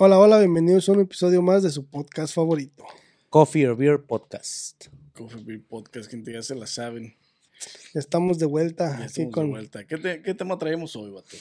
[0.00, 2.84] Hola, hola, bienvenidos a un episodio más de su podcast favorito.
[3.30, 4.86] Coffee or Beer Podcast.
[5.12, 7.16] Coffee Beer Podcast, gente ya se la saben.
[7.92, 8.90] Ya estamos de vuelta.
[8.90, 9.46] Ya aquí estamos con...
[9.46, 9.84] de vuelta.
[9.86, 11.36] ¿Qué, te- qué tema traemos hoy, vato?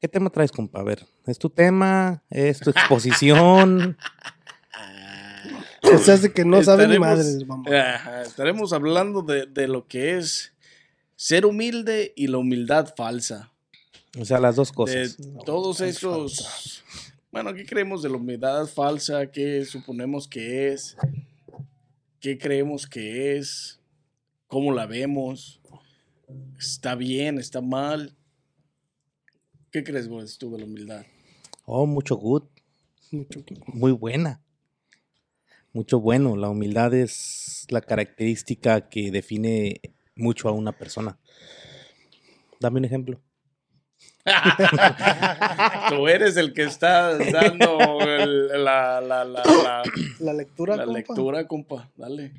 [0.00, 0.80] ¿Qué tema traes, compa?
[0.80, 2.24] A ver, ¿es tu tema?
[2.30, 3.96] ¿Es tu exposición?
[6.04, 7.72] Se hace que no saben ni Estaremos- madres, vamos.
[7.72, 10.52] Ajá, estaremos hablando de, de lo que es
[11.16, 13.52] ser humilde y la humildad falsa.
[14.18, 15.16] o sea, las dos De cosas.
[15.44, 16.82] todos es esos...
[17.32, 19.30] Bueno, ¿qué creemos de la humildad falsa?
[19.30, 20.96] ¿Qué suponemos que es?
[22.18, 23.80] ¿Qué creemos que es?
[24.48, 25.60] ¿Cómo la vemos?
[26.58, 27.38] ¿Está bien?
[27.38, 28.16] ¿Está mal?
[29.70, 31.06] ¿Qué crees, güey, tú de la humildad?
[31.66, 32.42] Oh, mucho good.
[33.12, 33.44] Mucho.
[33.68, 34.42] Muy buena.
[35.72, 36.34] Mucho bueno.
[36.34, 39.80] La humildad es la característica que define
[40.16, 41.20] mucho a una persona.
[42.58, 43.20] Dame un ejemplo.
[45.88, 49.82] Tú eres el que está dando el- la, la, la, la-
[50.20, 50.98] La lectura, la compa.
[50.98, 51.90] lectura, compa.
[51.96, 52.32] Dale.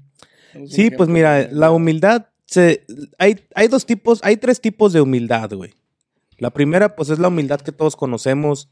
[0.67, 2.83] Sí, pues mira, la humildad, se,
[3.17, 5.73] hay, hay dos tipos, hay tres tipos de humildad, güey.
[6.37, 8.69] La primera, pues es la humildad que todos conocemos,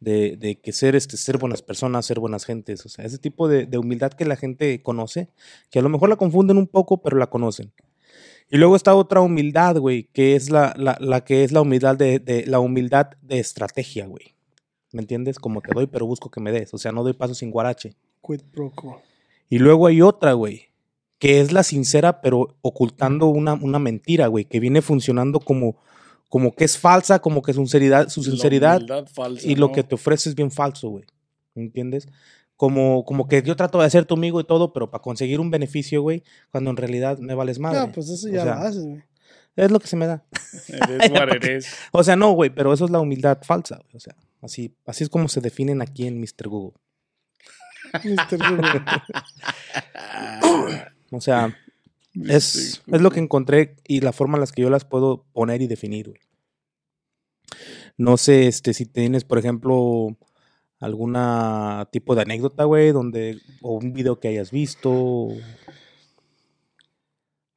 [0.00, 3.48] de, de que ser, este, ser buenas personas, ser buenas gentes, o sea, ese tipo
[3.48, 5.28] de, de humildad que la gente conoce,
[5.70, 7.70] que a lo mejor la confunden un poco, pero la conocen.
[8.50, 11.96] Y luego está otra humildad, güey, que es la, la, la que es la humildad
[11.96, 14.34] de, de- la humildad de estrategia, güey.
[14.92, 15.38] ¿Me entiendes?
[15.38, 16.74] Como te doy, pero busco que me des.
[16.74, 17.94] O sea, no doy paso sin guarache.
[18.26, 19.00] Quid pro quo.
[19.48, 20.70] Y luego hay otra, güey,
[21.20, 25.76] que es la sincera, pero ocultando una, una mentira, güey, que viene funcionando como,
[26.28, 29.84] como que es falsa, como que sinceridad, su la sinceridad humildad falsa, y lo que
[29.84, 31.04] te ofrece es bien falso, güey.
[31.54, 32.08] ¿Me entiendes?
[32.60, 35.50] Como, como que yo trato de ser tu amigo y todo, pero para conseguir un
[35.50, 37.80] beneficio, güey, cuando en realidad me vales madre.
[37.80, 39.02] No, pues eso O ya sea, lo haces, güey.
[39.56, 40.26] Es lo que se me da.
[40.68, 41.30] Eres what.
[41.92, 43.96] O sea, no, güey, pero eso es la humildad falsa, güey.
[43.96, 46.48] O sea, así, así es como se definen aquí en Mr.
[46.48, 46.78] Google.
[47.94, 48.36] Mr.
[48.36, 48.84] Google.
[51.12, 51.56] O sea,
[52.28, 55.62] Es, es lo que encontré y la forma en las que yo las puedo poner
[55.62, 56.20] y definir, güey.
[57.96, 60.14] No sé este, si tienes, por ejemplo,
[60.80, 64.90] alguna tipo de anécdota, güey, donde, o un video que hayas visto,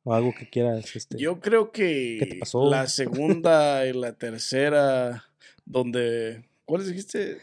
[0.03, 0.95] o algo que quieras.
[0.95, 1.17] Este.
[1.17, 2.69] Yo creo que ¿Qué te pasó?
[2.69, 5.23] la segunda y la tercera,
[5.66, 6.44] donde.
[6.66, 7.38] ¿Cuáles dijiste?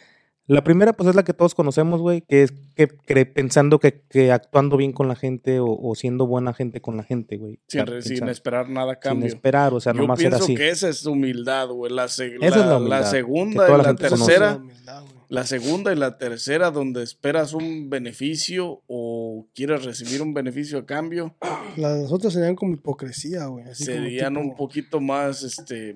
[0.47, 4.03] La primera, pues es la que todos conocemos, güey, que es que cre- pensando que,
[4.09, 7.61] que actuando bien con la gente o, o siendo buena gente con la gente, güey.
[7.69, 9.29] Sin, sin esperar nada a sin cambio.
[9.29, 10.57] esperar, o sea, Yo nomás ser pienso así.
[10.57, 11.93] que esa es humildad, güey.
[11.93, 14.51] La, Esa es la la- humildad, la que segunda y la la tercera.
[14.51, 15.05] La humildad.
[15.31, 20.85] La segunda y la tercera, donde esperas un beneficio o quieres recibir un beneficio a
[20.87, 21.37] cambio,
[21.77, 23.65] Las otras serían como hipocresía, güey.
[23.67, 25.95] Así como serían tipo- un poquito más, este,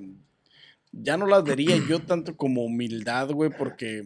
[0.92, 4.04] ya no las vería yo tanto como humildad, güey, porque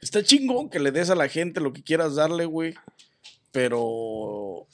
[0.00, 2.72] está chingón que le des a la gente lo que quieras darle, güey,
[3.50, 4.68] pero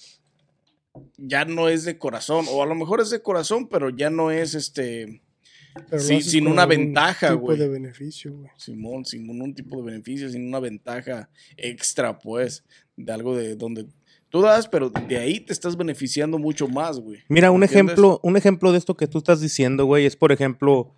[1.17, 4.31] ya no es de corazón, o a lo mejor es de corazón, pero ya no
[4.31, 5.23] es, este,
[5.89, 7.59] pero sí, sin una ventaja, tipo güey.
[7.59, 8.51] de beneficio, güey.
[8.57, 12.65] Simón, sin ningún tipo de beneficio, sin una ventaja extra, pues,
[12.97, 13.87] de algo de donde
[14.29, 17.21] tú das, pero de ahí te estás beneficiando mucho más, güey.
[17.29, 17.93] Mira, un ¿Entiendes?
[17.93, 20.95] ejemplo, un ejemplo de esto que tú estás diciendo, güey, es por ejemplo,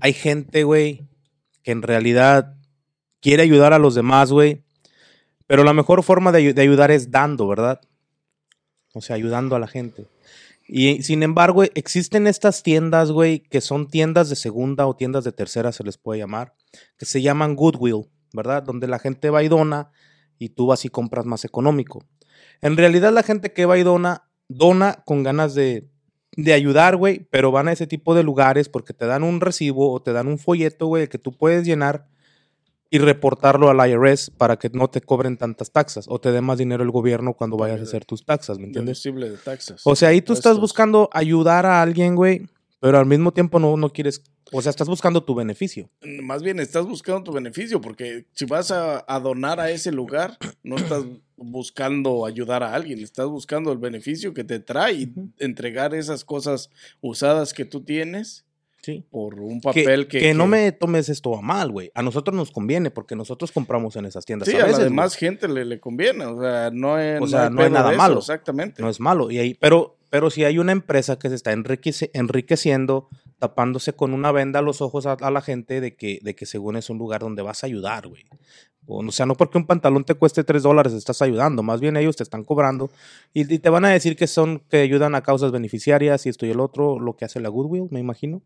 [0.00, 1.06] hay gente, güey,
[1.62, 2.56] que en realidad
[3.20, 4.62] quiere ayudar a los demás, güey,
[5.46, 7.80] pero la mejor forma de, de ayudar es dando, ¿verdad?
[8.94, 10.06] O sea, ayudando a la gente.
[10.70, 15.32] Y sin embargo, existen estas tiendas, güey, que son tiendas de segunda o tiendas de
[15.32, 16.54] tercera, se les puede llamar,
[16.98, 18.62] que se llaman Goodwill, ¿verdad?
[18.62, 19.90] Donde la gente va y dona
[20.38, 22.04] y tú vas y compras más económico.
[22.60, 25.88] En realidad la gente que va y dona, dona con ganas de,
[26.36, 29.90] de ayudar, güey, pero van a ese tipo de lugares porque te dan un recibo
[29.90, 32.08] o te dan un folleto, güey, que tú puedes llenar
[32.90, 36.58] y reportarlo al IRS para que no te cobren tantas taxas o te dé más
[36.58, 39.02] dinero el gobierno cuando vayas a hacer tus taxas, ¿me entiendes?
[39.02, 39.82] Deducible de taxas.
[39.84, 42.46] O sea, ahí tú estás buscando ayudar a alguien, güey,
[42.80, 44.22] pero al mismo tiempo no, no quieres,
[44.52, 45.90] o sea, estás buscando tu beneficio.
[46.22, 50.38] Más bien estás buscando tu beneficio, porque si vas a, a donar a ese lugar,
[50.62, 51.04] no estás
[51.36, 56.70] buscando ayudar a alguien, estás buscando el beneficio que te trae y entregar esas cosas
[57.00, 58.44] usadas que tú tienes
[58.88, 59.04] Sí.
[59.10, 60.18] por un papel que...
[60.18, 61.90] que no que- me tomes esto a mal, güey.
[61.94, 64.48] A nosotros nos conviene porque nosotros compramos en esas tiendas.
[64.48, 67.60] Sí, a la demás gente le, le conviene, o sea, no, es, O sea, no
[67.60, 68.18] hay pedo nada eso, malo.
[68.20, 68.80] Exactamente.
[68.80, 69.30] No es malo.
[69.30, 73.08] Y ahí, pero, pero si hay una empresa que se está enriqueciendo,
[73.38, 76.46] tapándose con una venda a los ojos a, a la gente de que, de que
[76.46, 78.24] según es un lugar donde vas a ayudar, güey.
[78.88, 82.16] O, sea, no porque un pantalón te cueste tres dólares estás ayudando, más bien ellos
[82.16, 82.90] te están cobrando
[83.34, 86.46] y, y te van a decir que son, que ayudan a causas beneficiarias y esto
[86.46, 88.42] y el otro, lo que hace la Goodwill, me imagino.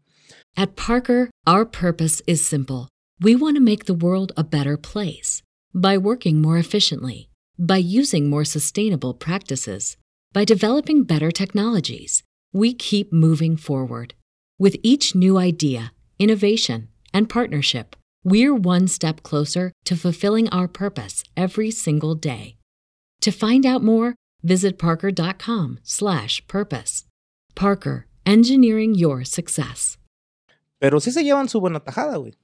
[0.57, 2.89] At Parker, our purpose is simple.
[3.21, 5.43] We want to make the world a better place
[5.73, 7.29] by working more efficiently,
[7.59, 9.97] by using more sustainable practices,
[10.33, 12.25] by developing better technologies.
[12.53, 14.15] We keep moving forward.
[14.59, 21.25] With each new idea, innovation, and partnership, we're one step closer to fulfilling our purpose
[21.37, 22.57] every single day.
[23.21, 27.05] To find out more, visit parker.com/purpose.
[27.55, 29.99] Parker, engineering your success.
[30.81, 32.35] Pero sí se llevan su buena tajada, güey.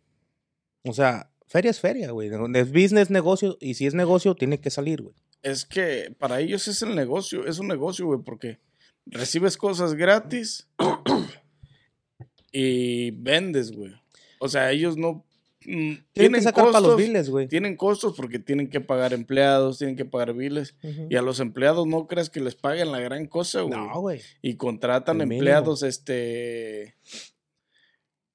[0.85, 2.31] O sea, feria es feria, güey.
[2.55, 3.57] Es business, negocio.
[3.61, 5.17] Y si es negocio, tiene que salir, güey.
[5.43, 8.59] Es que para ellos es el negocio, es un negocio, güey, porque
[9.07, 10.69] recibes cosas gratis
[12.53, 13.95] y vendes, güey.
[14.41, 15.25] O sea, ellos no
[15.67, 17.49] mm, Tienen que sacar para los biles, güey.
[17.49, 20.75] Tienen costos porque tienen que pagar empleados, tienen que pagar biles.
[21.11, 23.79] Y a los empleados no crees que les paguen la gran cosa, güey.
[23.79, 24.21] No, güey.
[24.43, 25.43] Y contratan El mínimo.
[25.43, 26.95] empleados, este.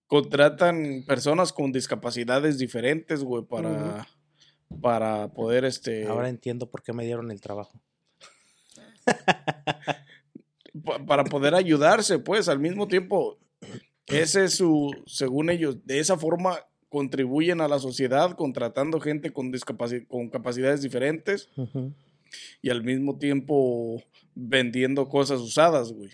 [0.07, 4.07] Contratan personas con discapacidades diferentes, güey, para.
[4.81, 6.05] Para poder, este.
[6.07, 7.79] Ahora entiendo por qué me dieron el trabajo.
[10.83, 13.37] pa- para poder ayudarse, pues, al mismo tiempo,
[14.07, 16.59] ese es su, según ellos, de esa forma
[16.93, 21.49] contribuyen a la sociedad contratando gente con, discapaci- con capacidades diferentes
[22.61, 24.03] y al mismo tiempo
[24.35, 26.11] vendiendo cosas usadas, güey.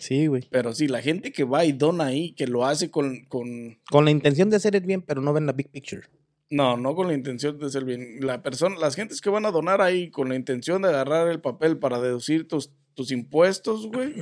[0.00, 0.42] Sí, güey.
[0.50, 4.04] Pero sí, la gente que va y dona ahí, que lo hace con, con Con
[4.04, 6.02] la intención de hacer el bien, pero no ven la big picture.
[6.50, 8.18] no, no con la intención de hacer bien.
[8.20, 11.40] La persona, las gentes que van a donar ahí con la intención de agarrar el
[11.40, 14.14] papel para deducir tus, tus impuestos, güey.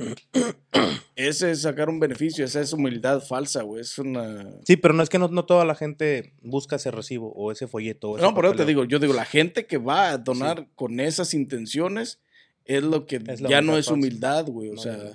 [1.15, 3.81] Ese es sacar un beneficio, esa es humildad falsa, güey.
[3.81, 4.45] Es una.
[4.65, 7.67] Sí, pero no es que no, no toda la gente busca ese recibo o ese
[7.67, 8.11] folleto.
[8.11, 10.67] o ese No, por eso te digo, yo digo, la gente que va a donar
[10.75, 12.19] con esas intenciones
[12.65, 14.69] es lo que Es ya no es humildad, güey.
[14.69, 15.13] O No, sea, güey.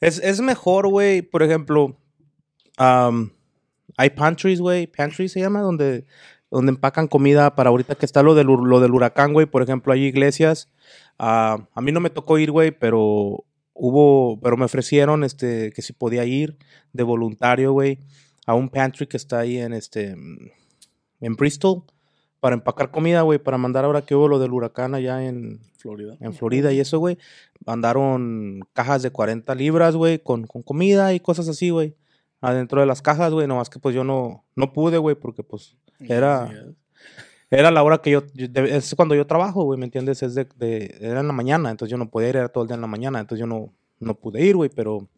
[0.00, 1.98] Es, es mejor, güey, por ejemplo,
[2.76, 3.32] am,
[3.96, 6.04] hay pantries, güey, pantries se llama, donde,
[6.50, 9.62] donde empacan comida para ahorita que está lo del, hur- lo del huracán, güey, por
[9.62, 10.68] ejemplo, hay iglesias.
[11.18, 15.82] ah, a mí no me tocó ir, güey, pero hubo, pero me ofrecieron, este, que
[15.82, 16.56] si podía ir
[16.92, 17.98] de voluntario, güey,
[18.46, 20.16] a un pantry que está ahí en, este,
[21.20, 21.82] en Bristol,
[22.40, 26.16] para empacar comida, güey, para mandar ahora que hubo lo del huracán allá en, Florida.
[26.20, 27.18] en Florida y eso, güey.
[27.66, 31.94] Mandaron cajas de 40 libras, güey, con, con comida y cosas así, güey.
[32.40, 33.46] Adentro de las cajas, güey.
[33.46, 36.48] Nomás que pues yo no, no pude, güey, porque pues era,
[37.50, 40.22] era la hora que yo, yo- de- es cuando yo trabajo, güey, ¿me entiendes?
[40.22, 42.68] Es de, de- era en la mañana, entonces yo no podía ir, era todo el
[42.68, 45.08] día en la mañana, entonces yo no, no pude ir, güey, pero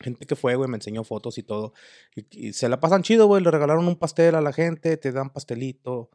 [0.00, 1.72] gente que fue, güey, me enseñó fotos y todo.
[2.16, 5.12] Y, y se la pasan chido, güey, le regalaron un pastel a la gente, te
[5.12, 6.10] dan pastelito.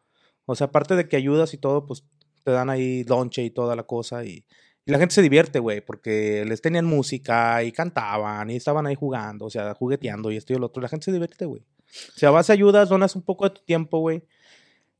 [0.45, 2.03] O sea, aparte de que ayudas y todo, pues
[2.43, 4.45] te dan ahí lonche y toda la cosa y,
[4.85, 8.95] y la gente se divierte, güey, porque les tenían música y cantaban y estaban ahí
[8.95, 10.81] jugando, o sea, jugueteando y esto y lo otro.
[10.81, 11.61] La gente se divierte, güey.
[11.61, 14.23] O sea, vas, ayudas, donas un poco de tu tiempo, güey.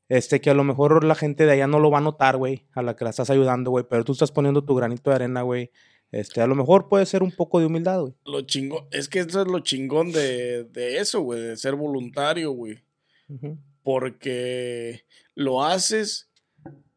[0.08, 2.66] Este, que a lo mejor la gente de allá no lo va a notar, güey,
[2.72, 5.42] a la que la estás ayudando, güey, pero tú estás poniendo tu granito de arena,
[5.42, 5.70] güey.
[6.12, 8.14] Este, a lo mejor puede ser un poco de humildad, güey.
[8.24, 12.52] Lo chingón, es que eso es lo chingón de, de eso, güey, de ser voluntario,
[12.52, 12.78] güey.
[13.82, 15.04] Porque
[15.34, 16.30] lo haces,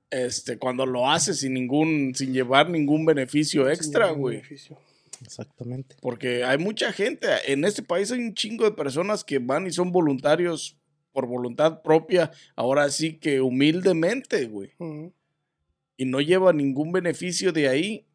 [0.10, 4.36] este, cuando lo haces sin ningún, sin llevar ningún beneficio extra, Sin ningún güey.
[4.38, 4.78] beneficio.
[5.24, 5.96] Exactamente.
[6.02, 9.72] Porque hay mucha gente, en este país hay un chingo de personas que van y
[9.72, 10.78] son voluntarios
[11.12, 14.72] por voluntad propia, ahora sí que humildemente, güey.
[15.98, 18.06] Y no lleva ningún beneficio de ahí.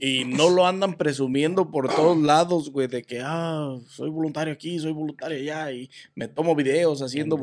[0.00, 4.78] Y no lo andan presumiendo por todos lados, güey, de que, ah, soy voluntario aquí,
[4.78, 7.38] soy voluntario allá, y me tomo videos haciendo,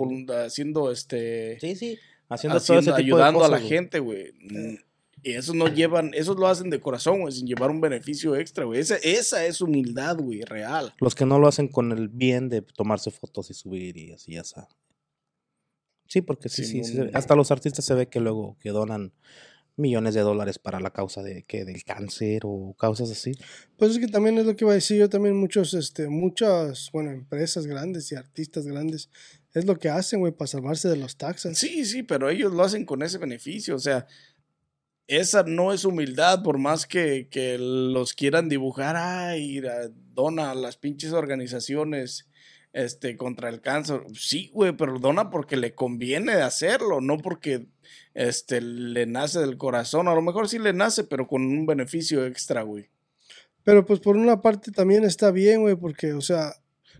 [0.46, 1.98] haciendo este, Sí, sí.
[2.29, 4.34] Haciendo, todo haciendo- ese tipo de ayudando a la gente, güey.
[5.24, 8.63] Y esos no llevan, esos lo hacen de corazón, güey, sin llevar un beneficio extra,
[8.65, 8.79] güey.
[8.79, 10.94] Esa, esa es humildad, güey, real.
[11.00, 14.34] Los que no lo hacen con el bien de tomarse fotos y subir y así,
[14.34, 14.67] ya está.
[16.08, 19.12] Sí, porque sí, sí, sí, hasta los artistas se ve que luego que donan
[19.75, 23.32] millones de dólares para la causa de que del cáncer o causas así.
[23.77, 26.89] Pues es que también es lo que iba a decir yo también muchos, este, muchas,
[26.94, 29.10] bueno, empresas grandes y artistas grandes,
[29.56, 31.58] es lo que hacen, güey, para salvarse de los taxes.
[31.58, 34.06] Sí, sí, pero ellos lo hacen con ese beneficio, o sea,
[35.08, 39.62] esa no es humildad, por más que, que los quieran dibujar, ay,
[40.14, 42.28] dona a las pinches organizaciones
[42.74, 44.02] este, contra el cáncer.
[44.14, 47.68] Sí, güey, pero dona porque le conviene hacerlo, no porque
[48.14, 50.08] este, le nace del corazón.
[50.08, 52.90] A lo mejor sí le nace, pero con un beneficio extra, güey.
[53.64, 56.54] Pero pues por una parte también está bien, güey, porque, o sea,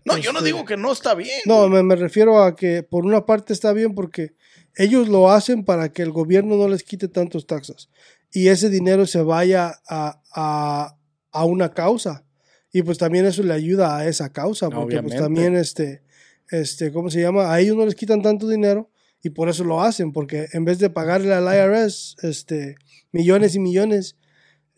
[0.06, 1.40] No, yo no Este, digo que no está bien.
[1.44, 4.34] no, me, me refiero a que por una parte está bien porque
[4.76, 7.90] ellos lo hacen para que el gobierno no les quite tantos taxas
[8.32, 10.96] y ese dinero se vaya a, a,
[11.32, 12.24] a una causa.
[12.72, 16.02] Y pues también eso le ayuda a esa causa, porque pues también este,
[16.50, 17.50] este, ¿cómo se llama?
[17.52, 18.90] A ellos no les quitan tanto dinero
[19.22, 22.76] y por eso lo hacen, porque en vez de pagarle al IRS este,
[23.12, 24.16] millones y millones,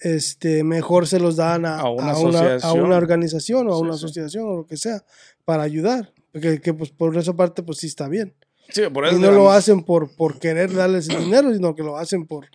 [0.00, 3.76] este, mejor se los dan a, A una a una, a una organización o a
[3.76, 4.04] Sí, una sí.
[4.04, 5.04] asociación o lo que sea
[5.44, 6.12] para ayudar.
[6.32, 8.34] Porque que, pues, por esa parte pues sí está bien.
[8.70, 11.82] Sí, por eso Y no lo hacen por, por querer darles el dinero, sino que
[11.82, 12.46] lo hacen por,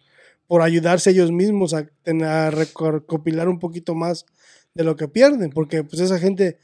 [0.47, 4.25] por ayudarse ellos mismos a, a reco- recopilar un poquito más
[4.75, 6.59] de lo que pierden, porque pues esa gente,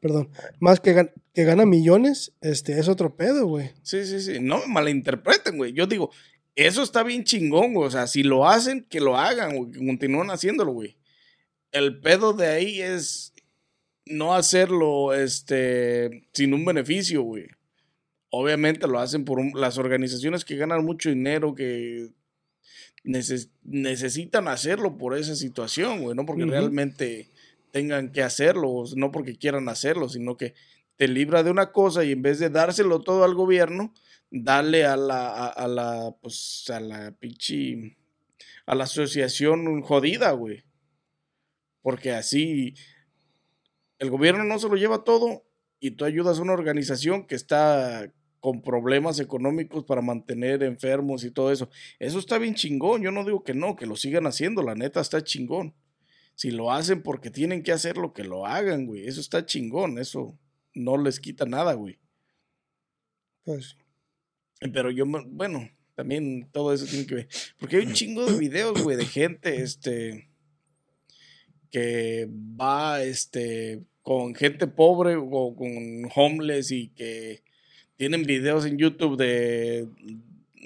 [0.00, 0.30] perdón,
[0.60, 3.70] más que, gan- que gana millones, este es otro pedo, güey.
[3.82, 4.38] Sí, sí, sí.
[4.40, 5.72] No me malinterpreten, güey.
[5.72, 6.10] Yo digo,
[6.56, 7.86] eso está bien chingón, güey.
[7.86, 9.72] O sea, si lo hacen, que lo hagan, güey.
[9.72, 10.96] Que continúen haciéndolo, güey.
[11.72, 13.32] El pedo de ahí es
[14.06, 17.46] no hacerlo, este, sin un beneficio, güey.
[18.30, 22.10] Obviamente lo hacen por un- las organizaciones que ganan mucho dinero, que
[23.04, 26.16] neces- necesitan hacerlo por esa situación, güey.
[26.16, 27.28] No porque realmente
[27.70, 30.54] tengan que hacerlo, no porque quieran hacerlo, sino que
[30.96, 33.92] te libra de una cosa y en vez de dárselo todo al gobierno,
[34.34, 37.96] darle a la, a, la, pues, a la pinche,
[38.66, 40.64] a la asociación jodida, güey.
[41.82, 42.74] Porque así
[43.98, 45.46] el gobierno no se lo lleva todo
[45.78, 51.30] y tú ayudas a una organización que está con problemas económicos para mantener enfermos y
[51.30, 51.70] todo eso.
[51.98, 53.02] Eso está bien chingón.
[53.02, 54.62] Yo no digo que no, que lo sigan haciendo.
[54.62, 55.74] La neta está chingón.
[56.34, 59.06] Si lo hacen porque tienen que hacerlo, que lo hagan, güey.
[59.06, 59.98] Eso está chingón.
[59.98, 60.36] Eso
[60.74, 61.98] no les quita nada, güey.
[63.44, 63.76] Pues,
[64.72, 67.28] Pero yo, bueno, también todo eso tiene que ver.
[67.58, 70.28] Porque hay un chingo de videos, güey, de gente, este,
[71.70, 72.28] que
[72.60, 77.42] va, este, con gente pobre o con homeless y que
[77.96, 79.88] tienen videos en YouTube de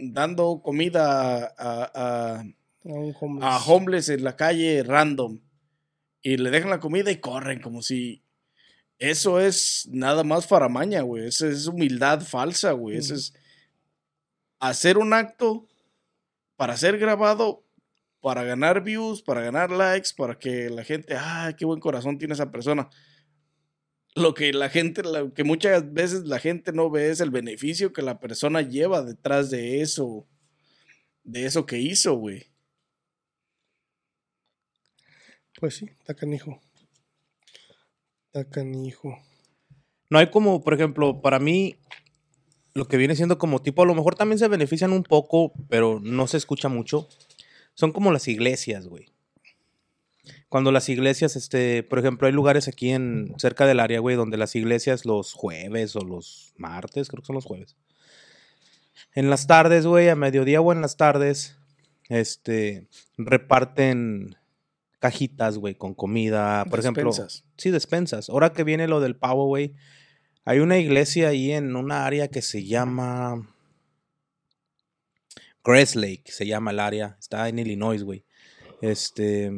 [0.01, 2.45] dando comida a, a- a
[2.85, 3.45] un homeless.
[3.45, 5.41] a homeless en la calle random
[6.23, 8.23] y le dejan la comida y corren como si
[8.99, 11.27] eso es nada más faramaña, güey.
[11.29, 12.97] Eso es humildad falsa, güey.
[12.97, 13.21] Eso Ujú.
[13.21, 13.35] es
[14.61, 15.67] hacer un acto
[16.57, 17.65] para ser grabado,
[18.21, 22.35] para ganar views, para ganar likes, para que la gente, ah, qué buen corazón tiene
[22.35, 22.89] esa persona.
[24.15, 27.93] Lo que la gente, lo que muchas veces la gente no ve es el beneficio
[27.93, 30.27] que la persona lleva detrás de eso,
[31.23, 32.47] de eso que hizo, güey.
[35.61, 36.61] Pues sí, está canijo.
[38.27, 39.19] Está canijo.
[40.11, 41.77] No hay como, por ejemplo, para mí,
[42.79, 46.01] lo que viene siendo como tipo, a lo mejor también se benefician un poco, pero
[46.03, 47.09] no se escucha mucho.
[47.75, 49.13] Son como las iglesias, güey.
[50.49, 54.37] Cuando las iglesias, este, por ejemplo, hay lugares aquí en cerca del área, güey, donde
[54.37, 57.77] las iglesias los jueves o los martes, creo que son los jueves.
[59.15, 61.57] En las tardes, güey, a mediodía o en las tardes,
[62.09, 64.37] este, reparten
[64.99, 67.11] cajitas, güey, con comida, por ejemplo.
[67.11, 67.45] Despensas.
[67.57, 68.31] Sí, despensas.
[68.31, 69.75] Ahora que viene lo del pavo, güey.
[70.49, 73.55] Hay una iglesia ahí en una área que se llama.
[75.63, 77.19] Grass Lake, se llama el área.
[77.21, 78.25] Está en Illinois, güey.
[78.81, 79.53] Este.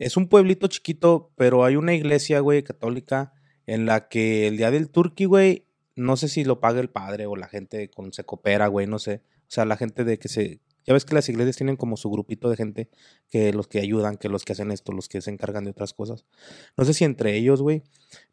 [0.00, 3.34] Es un pueblito chiquito, pero hay una iglesia, güey, católica,
[3.68, 7.26] en la que el día del turkey, güey, no sé si lo paga el padre
[7.26, 9.22] o la gente con, se coopera, güey, no sé.
[9.42, 10.58] O sea, la gente de que se.
[10.86, 12.90] Ya ves que las iglesias tienen como su grupito de gente
[13.28, 15.92] que los que ayudan, que los que hacen esto, los que se encargan de otras
[15.92, 16.24] cosas.
[16.76, 17.82] No sé si entre ellos, güey.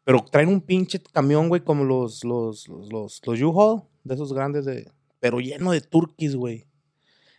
[0.04, 4.32] Pero traen un pinche camión, güey, como los, los, los, los, los U-Haul, de esos
[4.32, 4.90] grandes de.
[5.18, 6.66] Pero lleno de turkeys, güey.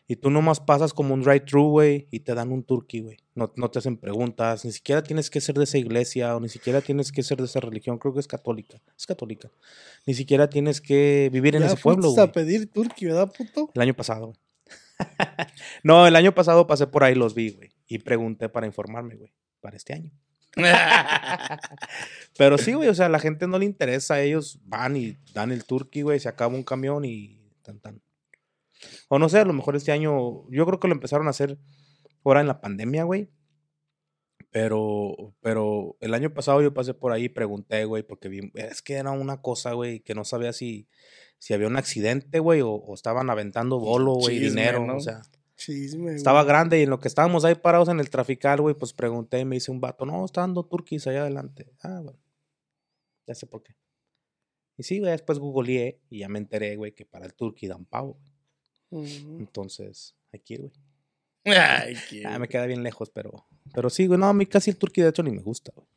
[0.07, 3.17] Y tú nomás pasas como un drive-thru, güey, y te dan un turkey, güey.
[3.34, 6.48] No, no te hacen preguntas, ni siquiera tienes que ser de esa iglesia, o ni
[6.48, 8.79] siquiera tienes que ser de esa religión, creo que es católica.
[8.95, 9.50] Es católica.
[10.05, 12.24] Ni siquiera tienes que vivir en Ya ese pueblo, güey.
[12.24, 13.72] a pedir turkey, ¿verdad, puto?
[13.74, 14.38] El año pasado, güey.
[15.83, 17.71] no, el año pasado pasé por ahí, los vi, güey.
[17.87, 20.11] Y pregunté para informarme, güey, para este año.
[22.37, 24.21] Pero sí, güey, o sea, a la gente no le interesa.
[24.21, 28.01] Ellos van y dan el turkey, güey, se acaba un camión y tan tan.
[29.09, 31.57] O no sé, a lo mejor este año, yo creo que lo empezaron a hacer
[32.23, 33.29] ahora en la pandemia, güey.
[34.51, 38.81] Pero, pero el año pasado yo pasé por ahí y pregunté, güey, porque vi, es
[38.81, 40.87] que era una cosa, güey, que no sabía si,
[41.39, 44.98] si había un accidente, güey, o, o estaban aventando bolo, güey, dinero, ¿no?
[44.98, 45.22] o sea.
[45.58, 46.15] Chisme.
[46.15, 49.39] Estaba grande y en lo que estábamos ahí parados en el trafical, güey, pues pregunté
[49.39, 51.72] y me dice un vato, no, está dando turquís allá adelante.
[51.82, 52.20] Ah, bueno.
[53.25, 53.74] Ya sé por qué.
[54.77, 57.86] Y sí, güey, después googleé y ya me enteré, güey, que para el turquí dan
[57.86, 58.20] pavo.
[58.89, 59.06] güey.
[59.06, 59.38] Ujú.
[59.39, 60.15] Entonces,
[60.48, 60.74] ir, güey.
[62.25, 65.01] Ah, me queda bien lejos, pero, pero sí, güey, no, a mí casi el turquí
[65.01, 65.88] de hecho ni me gusta, güey.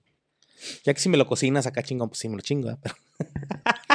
[0.85, 2.81] Ya que si me lo cocinas acá chingón, pues sí me lo chingo, ¿verdad?
[2.83, 2.95] pero...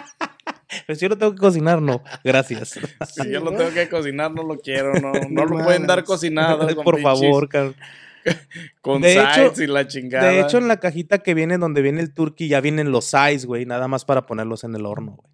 [0.88, 2.04] pero si yo lo tengo que cocinar, no.
[2.24, 2.72] Gracias.
[3.14, 6.04] Si Sí, yo lo tengo que cocinar, no lo quiero, no, no lo pueden dar
[6.04, 6.68] cocinado.
[6.76, 7.76] con Por pinches- favor, cabrón.
[8.82, 10.30] Con De sides hecho- y la chingada.
[10.30, 13.46] De hecho, en la cajita que viene donde viene el turkey ya vienen los sides,
[13.46, 15.34] güey, nada más para ponerlos en el horno, güey.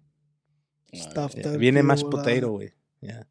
[1.14, 2.72] Turkey Viene mashed potato, güey.
[3.00, 3.26] ya.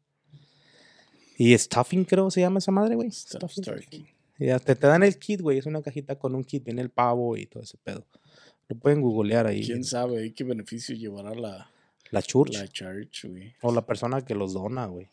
[1.36, 3.10] Y stuffing, creo se llama esa madre, güey.
[3.10, 3.64] Stuffed Stuffing.
[3.64, 4.06] turkey.
[4.38, 5.58] Ya, te, te dan el kit, güey.
[5.58, 6.64] Es una cajita con un kit.
[6.64, 8.06] Viene el pavo y todo ese pedo.
[8.68, 9.64] Lo pueden googlear ahí.
[9.66, 11.70] ¿Quién sabe qué beneficio llevará la,
[12.10, 12.54] La church.
[12.54, 13.54] la church, güey?
[13.62, 15.08] O la persona que los dona, güey.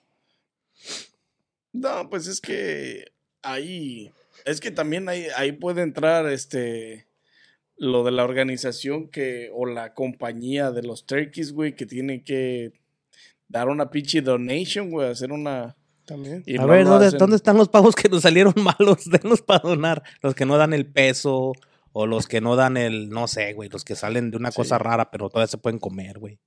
[1.73, 3.11] No, pues es que
[3.41, 4.11] ahí,
[4.45, 7.05] es que también ahí, ahí puede entrar este
[7.79, 12.71] lo de la organización que, o la compañía de los turkeys, güey, que tiene que
[13.47, 15.75] dar una pinche donation, güey, hacer una...
[16.03, 16.41] También.
[16.47, 19.05] y A no ver, ¿dónde, dónde están los pavos que nos salieron malos?
[19.05, 20.01] Denlos para donar.
[20.23, 21.51] Los que no dan el peso.
[21.91, 23.69] O los que no dan el, no sé, güey.
[23.69, 24.55] Los que salen de una Sí.
[24.55, 26.39] cosa rara, pero todavía se pueden comer, güey.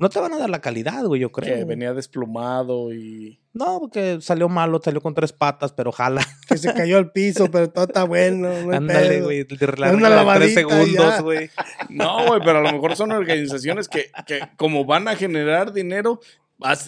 [0.00, 1.54] No te van a dar la calidad, güey, yo creo.
[1.54, 3.38] Que venía desplumado y...
[3.52, 6.26] No, porque salió malo, salió con tres patas, pero jala.
[6.48, 8.48] Que se cayó al piso, pero todo está bueno.
[8.62, 9.46] No Ándale, güey.
[9.76, 11.50] la- Una de tres segundos, güey.
[11.88, 16.20] No, güey, pero a lo mejor son organizaciones que, que como van a generar dinero,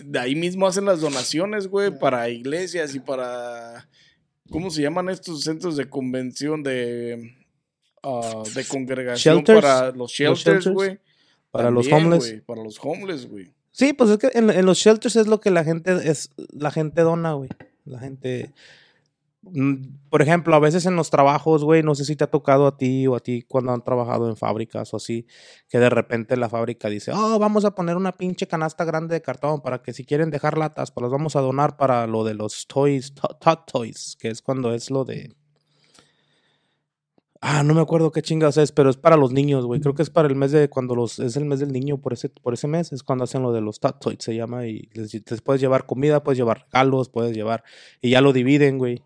[0.04, 3.88] de ahí mismo hacen las donaciones, güey, para iglesias y para...
[4.50, 7.35] ¿Cómo se llaman estos centros de convención de...
[8.02, 9.61] ah, de congregación Shelters.
[9.62, 10.66] para los shelters.
[10.69, 10.99] güey?
[11.53, 12.43] Para los homeless.
[12.47, 13.53] para los homeless, güey.
[13.71, 16.71] Sí, pues es que en, en los shelters es lo que la gente es la
[16.71, 17.49] gente dona, güey.
[17.85, 18.53] La gente
[19.43, 19.75] mm,
[20.09, 22.77] por ejemplo, a veces en los trabajos, güey, no sé si te ha tocado a
[22.77, 25.27] ti o a ti cuando han trabajado en fábricas o así,
[25.69, 29.23] que de repente la fábrica dice, oh, vamos a poner una pinche canasta grande de
[29.23, 32.35] cartón para que si quieren dejar latas, pues las vamos a donar para lo de
[32.35, 35.35] los toys, to- tot toys, que es cuando es lo de...
[37.45, 39.81] Ah, no me acuerdo qué chingas es, pero es para los niños, güey.
[39.81, 42.13] Creo que es para el mes de cuando los es el mes del niño por
[42.13, 44.89] ese por ese mes es cuando hacen lo de los tot toys se llama y
[44.93, 47.65] les, les puedes llevar comida, puedes llevar regalos, puedes llevar
[48.01, 49.03] y ya lo dividen, güey.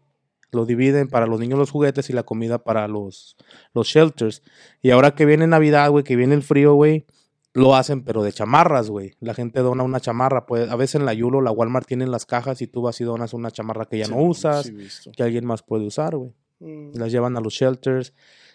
[0.53, 3.39] Lo dividen para los niños los juguetes y la comida para los
[3.73, 4.43] los shelters.
[4.83, 7.07] Y ahora que viene Navidad, güey, que viene el frío, güey,
[7.55, 9.15] lo hacen pero de chamarras, güey.
[9.19, 12.27] La gente dona una chamarra, pues a veces en la Yulo, la Walmart tienen las
[12.27, 15.23] cajas y tú vas y donas una chamarra que ya Sí, no usas, sí, que
[15.23, 16.93] alguien más puede usar, güey Mm.
[16.95, 18.13] las llevan a los shelters,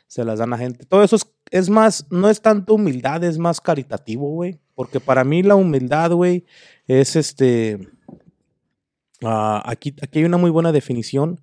[0.07, 0.85] se las dan a gente.
[0.85, 4.59] Todo eso es, es más, no es tanto humildad, es más caritativo, güey.
[4.75, 6.45] Porque para mí la humildad, güey,
[6.87, 7.87] es este...
[9.23, 11.39] ah, aquí, aquí hay una muy buena definición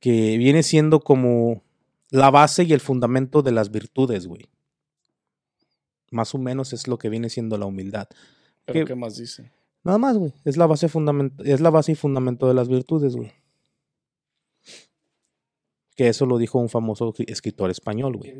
[0.00, 1.62] que viene siendo como
[2.10, 4.46] la base y el fundamento de las virtudes, güey.
[6.10, 8.08] Más o menos es lo que viene siendo la humildad.
[8.64, 9.50] Pero ¿Qué- ¿qué más dice?
[9.82, 10.32] Nada más, güey.
[10.44, 13.32] Es la base fundament- es la base y fundamento de las virtudes, güey.
[15.94, 18.34] Que eso lo dijo un famoso escri- escritor español, güey.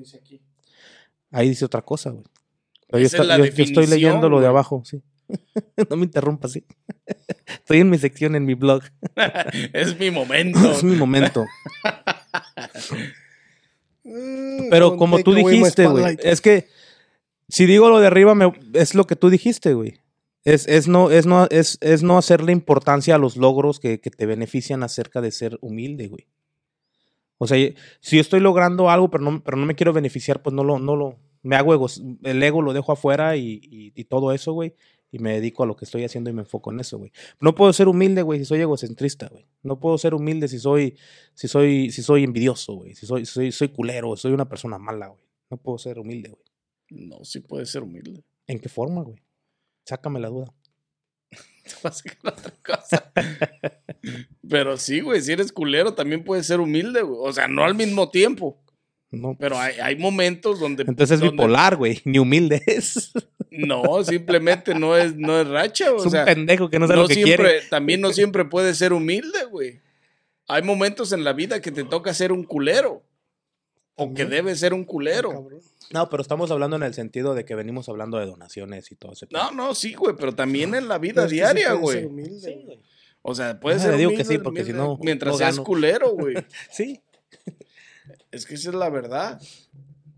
[1.31, 2.25] Ahí dice otra cosa, güey.
[2.89, 5.03] Pero yo, estoy leyendo lo de abajo, sí.
[5.91, 6.65] no me interrumpas, sí.
[7.47, 8.83] estoy en mi sección, en mi blog.
[9.73, 10.71] es mi momento.
[10.71, 11.45] es mi momento.
[14.71, 16.69] Pero como tú dijiste, güey, es que
[17.49, 20.01] si digo lo de arriba, me- es lo que tú dijiste, güey.
[20.45, 24.11] Es, es, no, es, no, es, es no hacerle importancia a los logros que, que
[24.11, 26.27] te benefician acerca de ser humilde, güey.
[27.39, 27.59] O sea,
[28.01, 30.79] si yo estoy logrando algo, pero no, pero no me quiero beneficiar, pues no lo,
[30.79, 31.87] no lo, me hago ego,
[32.23, 34.75] el ego lo dejo afuera y, y, y todo eso, güey.
[35.11, 37.13] Y me dedico a lo que estoy haciendo y me enfoco en eso, güey.
[37.39, 39.47] No puedo ser humilde, güey, si soy egocentrista, güey.
[39.63, 40.99] No puedo ser humilde si soy,
[41.35, 42.95] si soy, si soy envidioso, güey.
[42.97, 45.21] Si soy, soy, soy culero, soy una persona mala, güey.
[45.51, 47.09] No puedo ser humilde, güey.
[47.09, 48.25] No, sí puede ser humilde.
[48.49, 49.23] ¿En qué forma, güey?
[49.85, 50.53] Sácame la duda.
[51.65, 53.13] Te vas a sacar otra cosa.
[54.49, 57.19] Pero sí, güey, si eres culero también puedes ser humilde, güey.
[57.23, 58.61] O sea, no al mismo tiempo.
[59.11, 59.37] No.
[59.39, 60.83] Pero hay, hay momentos donde.
[60.83, 62.01] Entonces es donde- bipolar, güey.
[62.05, 63.13] Ni humilde es.
[63.51, 65.99] No, simplemente no es, no es racha, güey.
[65.99, 67.67] es O un sea, pendejo que no sabe no lo que siempre, quiere.
[67.69, 69.81] también no siempre puedes ser humilde, güey.
[70.49, 73.03] Hay momentos en la vida que te toca ser un culero.
[73.97, 75.31] O que debes ser un culero.
[75.31, 75.61] Cabrón.
[75.93, 79.13] No, pero estamos hablando en el sentido de que venimos hablando de donaciones y todo
[79.13, 82.27] ese No, no, sí, güey, pero también en la vida sí diaria, puede ser güey.
[82.27, 82.81] humilde.
[83.23, 85.55] O sea, puedes Ah, ser digo que humilde, sí, porque si no, Mientras no seas
[85.57, 85.65] gano.
[85.65, 86.35] culero, güey.
[86.71, 87.01] Sí.
[88.33, 89.41] Es que esa es la verdad.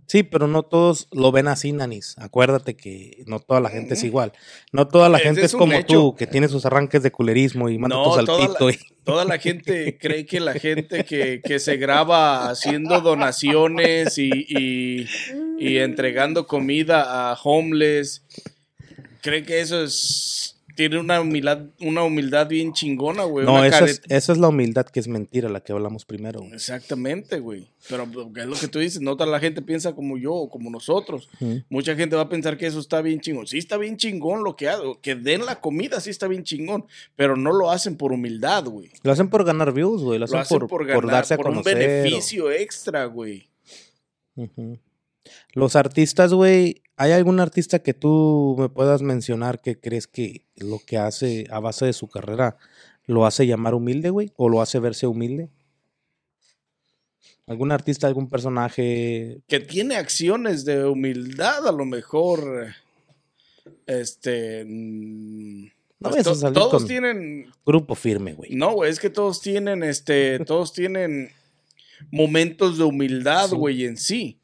[0.06, 2.14] Sí, pero no todos lo ven así, Nanis.
[2.18, 4.32] Acuérdate que no toda la gente es igual.
[4.72, 5.86] No toda la Ese gente es como hecho.
[5.94, 8.68] tú, que tiene sus arranques de culerismo y manda No, tus toda saltito.
[8.68, 14.18] la- y- Toda la gente cree que la gente que, que se graba haciendo donaciones
[14.18, 15.06] y, y-
[15.58, 18.24] y entregando comida a homeless,
[19.22, 23.44] cree que eso es tiene una humildad, una humildad bien chingona, güey.
[23.44, 26.40] No, esa es, es la humildad que es mentira, la que hablamos primero.
[26.40, 26.52] güey.
[26.52, 27.68] Exactamente, güey.
[27.88, 30.70] Pero es lo que tú dices, no toda la gente piensa como yo o como
[30.70, 31.28] nosotros.
[31.68, 33.46] Mucha gente va a pensar que eso está bien chingón.
[33.46, 35.00] Sí está bien chingón lo que hago.
[35.00, 36.84] Que den la comida, sí está bien chingón.
[37.16, 38.90] Pero no lo hacen por humildad, güey.
[39.02, 40.18] Lo hacen por ganar views, güey.
[40.18, 41.76] Lo hacen, Lo hacen por, por, por ganar, darse a por un conocer.
[41.76, 43.48] o- beneficio extra, güey.
[45.54, 50.78] Los artistas, güey, ¿hay algún artista que tú me puedas mencionar que crees que lo
[50.84, 52.56] que hace a base de su carrera
[53.06, 54.32] lo hace llamar humilde, güey?
[54.36, 55.48] ¿O lo hace verse humilde?
[57.46, 59.40] ¿Algún artista, algún personaje?
[59.46, 62.74] Que tiene acciones de humildad, a lo mejor.
[63.86, 64.64] Este.
[64.66, 65.64] mm,
[66.00, 67.46] No pues to- todos tienen.
[67.64, 68.54] Grupo firme, güey.
[68.54, 71.30] No, güey, es que todos tienen, este, todos tienen
[72.10, 73.56] momentos de humildad, Sí.
[73.56, 74.40] güey, en sí.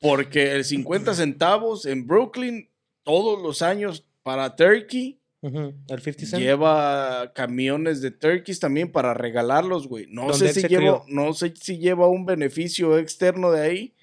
[0.00, 2.68] Porque el 50 centavos en Brooklyn,
[3.04, 5.18] todos los años para Turkey.
[5.42, 6.42] El 50 Cent.
[6.42, 10.06] lleva camiones de turkeys también para regalarlos, güey.
[10.08, 13.94] No ¿Dónde sé si lleva, no sé si lleva un beneficio externo de ahí,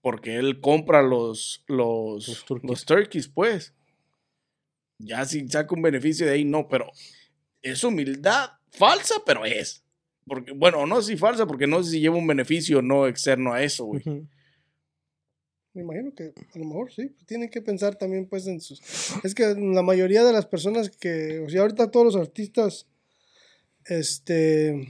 [0.00, 2.70] porque él compra los, los, Los turkeys.
[2.70, 3.74] los turkeys, pues.
[4.98, 6.90] Ya si saca un beneficio de ahí, no, pero
[7.60, 9.84] es humildad falsa, pero es.
[10.26, 13.52] Porque, bueno, no sé si falsa, porque no sé si lleva un beneficio no externo
[13.52, 14.02] a eso, güey.
[15.74, 18.82] Me imagino que a lo mejor sí, pues, tienen que pensar también pues en sus...
[19.24, 22.86] Es que la mayoría de las personas que, o sea, ahorita todos los artistas,
[23.86, 24.86] este,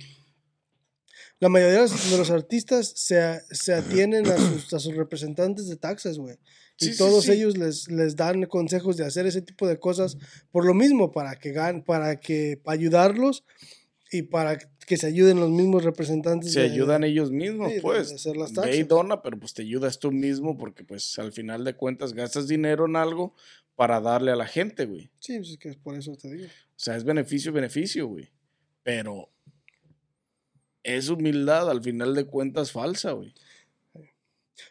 [1.39, 6.19] la mayoría de los, artistas se, se atienen a sus, a sus representantes de taxes,
[6.19, 6.37] güey.
[6.79, 7.33] Y Sí, sí, todos sí.
[7.33, 10.17] ellos les, les dan consejos de hacer ese tipo de cosas
[10.51, 13.45] por lo mismo, para que gan para que para ayudarlos
[14.13, 16.53] y para que se ayuden los mismos representantes.
[16.53, 18.11] Se de- ayudan ellos mismos, sí, pues.
[18.11, 18.89] de hacer las Ve y taxas.
[18.89, 22.85] dona, pero pues te ayudas tú mismo porque pues al final de cuentas gastas dinero
[22.87, 23.35] en algo
[23.75, 25.11] para darle a la gente, güey.
[25.19, 26.47] Sí, pues es que es por eso te digo.
[26.47, 28.29] O sea, es beneficio, beneficio, güey.
[28.83, 29.31] Pero
[30.83, 33.33] es humildad al final de cuentas falsa, güey.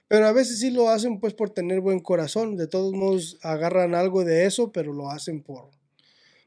[0.07, 2.57] Pero a veces sí lo hacen pues por tener buen corazón.
[2.57, 5.69] De todos modos agarran algo de eso, pero lo hacen por...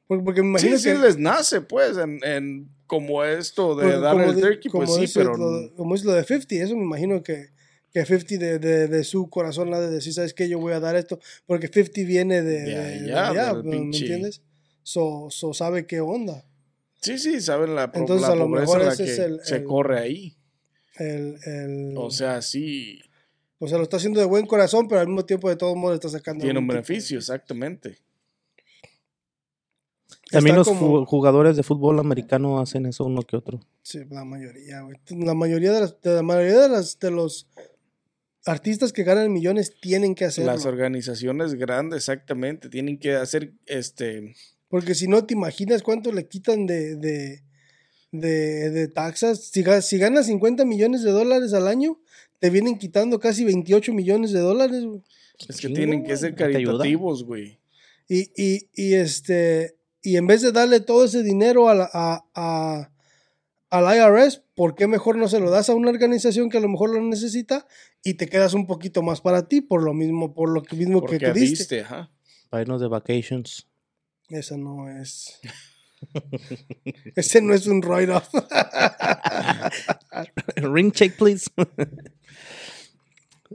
[0.06, 0.98] Porque, porque me imagino Sí, sí que...
[0.98, 5.36] les nace, pues, en, en como esto de dar el di- turkey, pues sí, pero...
[5.36, 7.48] lo- como es lo de 50, eso me imagino que,
[7.92, 10.48] que 50 de, de, de su corazón ha de decir, ¿sabes qué?
[10.48, 11.18] Yo voy a dar esto.
[11.46, 14.42] Porque 50 viene de, De de- de allá, ¿me entiendes?
[14.82, 16.44] So, so sabe qué onda.
[17.00, 19.40] Sí, sí, saben la, Entonces, la a lo mejor en la ese que es el-
[19.42, 20.36] se el- corre ahí.
[20.96, 23.00] El, el, O sea, sí,
[23.58, 25.94] o sea, lo está haciendo de buen corazón, pero al mismo tiempo de todos modos
[25.94, 26.44] está sacando...
[26.44, 27.98] tiene un tipo- beneficio, exactamente.
[30.34, 33.60] También los como- jugadores de fútbol americano hacen eso uno que otro.
[33.82, 34.96] Sí, la mayoría, güey.
[35.10, 37.46] La mayoría de, las, de la mayoría de, las, de los
[38.46, 40.52] artistas que ganan millones tienen que hacerlo.
[40.52, 44.34] Las organizaciones grandes, exactamente, tienen que hacer, este,
[44.68, 47.42] Porque si no, te imaginas cuánto le quitan de, de,
[48.12, 49.40] de, de taxas.
[49.44, 51.98] Si, si ganas 50 millones de dólares al año,
[52.40, 55.00] te vienen quitando casi 28 millones de dólares, güey.
[55.38, 57.58] es que Chingo, tienen que ser caritativos, güey.
[58.06, 62.24] Y, y, y, este, y en vez de darle todo ese dinero a la- a,
[62.34, 62.90] a-
[63.70, 66.68] al IRS, ¿por qué mejor no se lo das a una organización que a lo
[66.68, 67.66] mejor lo necesita
[68.04, 71.00] y te quedas un poquito más para ti por lo mismo, por lo que mismo
[71.00, 71.58] que Porque tú diste?
[71.58, 72.12] diste, ajá.
[72.50, 73.66] Para irnos de vacations.
[74.28, 75.40] Esa no es.
[77.16, 78.28] Ese no es un write-off.
[80.56, 81.50] Ring check, please.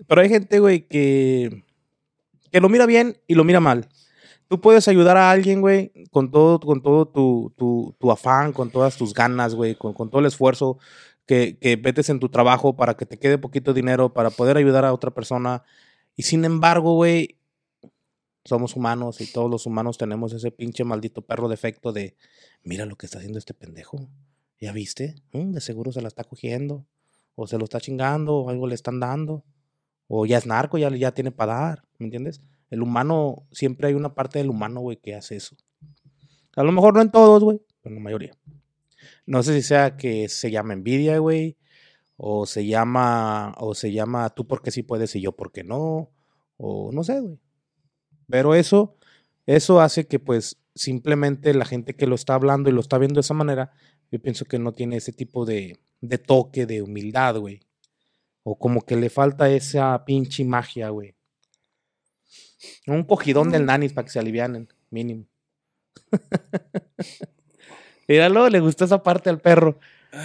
[0.07, 1.63] Pero hay gente, güey, que,
[2.51, 3.87] que lo mira bien y lo mira mal.
[4.49, 8.71] Tú puedes ayudar a alguien, güey, con todo, con todo tu, tu, tu afán, con
[8.71, 10.79] todas tus ganas, güey, con, con todo el esfuerzo
[11.25, 14.85] que, que metes en tu trabajo para que te quede poquito dinero, para poder ayudar
[14.85, 15.63] a otra persona.
[16.15, 17.37] Y sin embargo, güey,
[18.43, 22.17] somos humanos y todos los humanos tenemos ese pinche maldito perro defecto de,
[22.63, 24.09] mira lo que está haciendo este pendejo.
[24.59, 25.15] ¿Ya viste?
[25.31, 26.85] Mm, de seguro se la está cogiendo.
[27.35, 29.45] O se lo está chingando, o algo le están dando.
[30.07, 31.83] O ya es narco, ya, ya tiene para dar.
[31.99, 32.41] ¿Me entiendes?
[32.69, 35.55] El humano, siempre hay una parte del humano, güey, que hace eso.
[36.55, 38.31] A lo mejor no en todos, güey, pero en la mayoría.
[39.25, 41.57] No sé si sea que se llama envidia, güey.
[42.17, 46.11] O se llama, o se llama tú porque sí puedes y yo porque no.
[46.57, 47.39] O no sé, güey.
[48.27, 48.97] Pero eso,
[49.45, 53.15] eso hace que pues simplemente la gente que lo está hablando y lo está viendo
[53.15, 53.71] de esa manera,
[54.11, 57.61] yo pienso que no tiene ese tipo de, de toque de humildad, güey.
[58.43, 61.15] O como que le falta esa pinche magia, güey.
[62.87, 65.25] Un cogidón del nanis para que se alivianen, mínimo.
[68.07, 69.79] Míralo, le gustó esa parte al perro.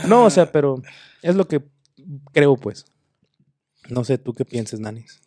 [0.09, 0.83] No, o sea, pero
[1.23, 1.63] es lo que
[2.33, 2.87] creo, pues.
[3.89, 5.21] No sé, ¿tú qué piensas, nanis?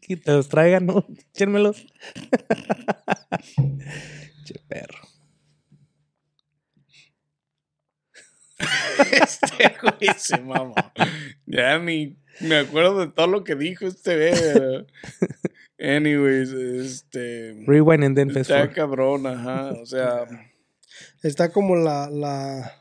[0.00, 1.06] Que te los traigan, ¿no?
[1.34, 1.84] Échenmelos.
[4.44, 5.08] Che perro.
[8.58, 10.74] Este güey se mama.
[11.46, 14.86] Ya ni me acuerdo de todo lo que dijo este güey.
[15.80, 17.54] Anyways, este.
[17.66, 19.70] Rewind and then fast Está cabrón, ajá.
[19.80, 20.24] O sea,
[21.22, 22.72] Está como la, la,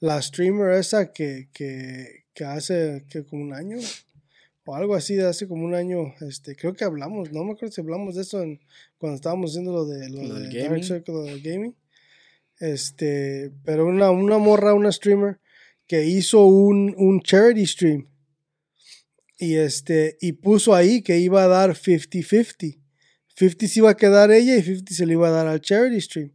[0.00, 3.78] la streamer esa que, que, que hace que como un año
[4.64, 7.72] o algo así de hace como un año, este, creo que hablamos, no me acuerdo
[7.72, 8.60] si hablamos de eso en-
[8.96, 10.84] cuando estábamos haciendo lo de, lo Lo Dark gaming.
[10.84, 11.74] Circle, lo del gaming.
[12.60, 15.40] Este, pero una, una morra, una streamer
[15.88, 18.06] que hizo un, un charity stream
[19.42, 22.78] y este, y puso ahí que iba a dar 50-50.
[23.36, 26.00] 50 se iba a quedar ella y 50 se le iba a dar al charity
[26.00, 26.32] stream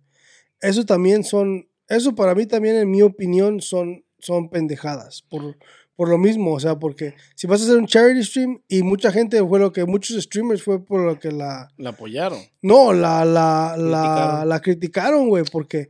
[0.59, 5.55] eso también son, eso para mí también en mi opinión son, son pendejadas, por,
[5.95, 9.11] por lo mismo, o sea, porque si vas a hacer un charity stream y mucha
[9.11, 12.39] gente fue lo que, muchos streamers fue por lo que la, la apoyaron.
[12.63, 14.49] no, la, la, la, Criticaron.
[14.49, 15.89] la criticaron, güey, porque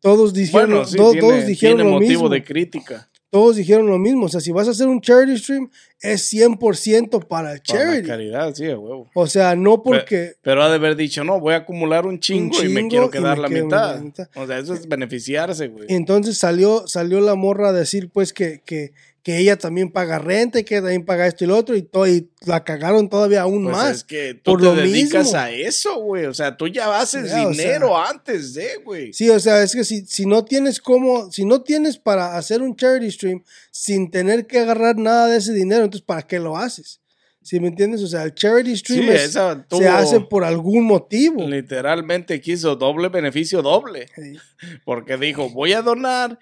[0.00, 3.08] todos dijeron, Bueno, sí, to- tiene, todos dijeron tiene lo motivo mismo, de crítica.
[3.32, 5.70] Todos dijeron lo mismo, o sea, si vas a hacer un charity stream,
[6.02, 9.10] es 100% para el Para la charity, caridad, sí, huevo.
[9.14, 10.34] o sea, no porque...
[10.42, 13.38] Pero ha de haber dicho, no, voy a acumular un chingo, y me quiero quedar
[13.38, 13.94] me la mitad.
[13.94, 14.28] la mitad.
[14.34, 15.86] O sea, eso es beneficiarse, güey.
[15.88, 18.92] Entonces salió, salió la morra a decir pues que, que,
[19.22, 22.08] que ella también paga renta y que también paga esto y lo otro y, to-
[22.08, 23.96] y la cagaron todavía aún Pues más.
[23.98, 25.38] es que tú por te lo dedicas mismo.
[25.38, 26.26] a eso, güey.
[26.26, 27.64] O sea, tú ya haces Ya, o sea.
[27.64, 29.12] dinero antes de, güey.
[29.12, 32.62] Sí, o sea, es que si, si no tienes cómo, si no tienes para hacer
[32.62, 36.56] un charity stream sin tener que agarrar nada de ese dinero, entonces ¿para qué lo
[36.56, 37.00] haces?
[37.44, 38.02] ¿Sí me entiendes?
[38.02, 41.46] O sea, el charity stream Sí, es- se hace por algún motivo.
[41.48, 44.06] Literalmente quiso doble beneficio doble.
[44.16, 44.34] Sí.
[44.84, 46.38] Porque dijo, voy a donar,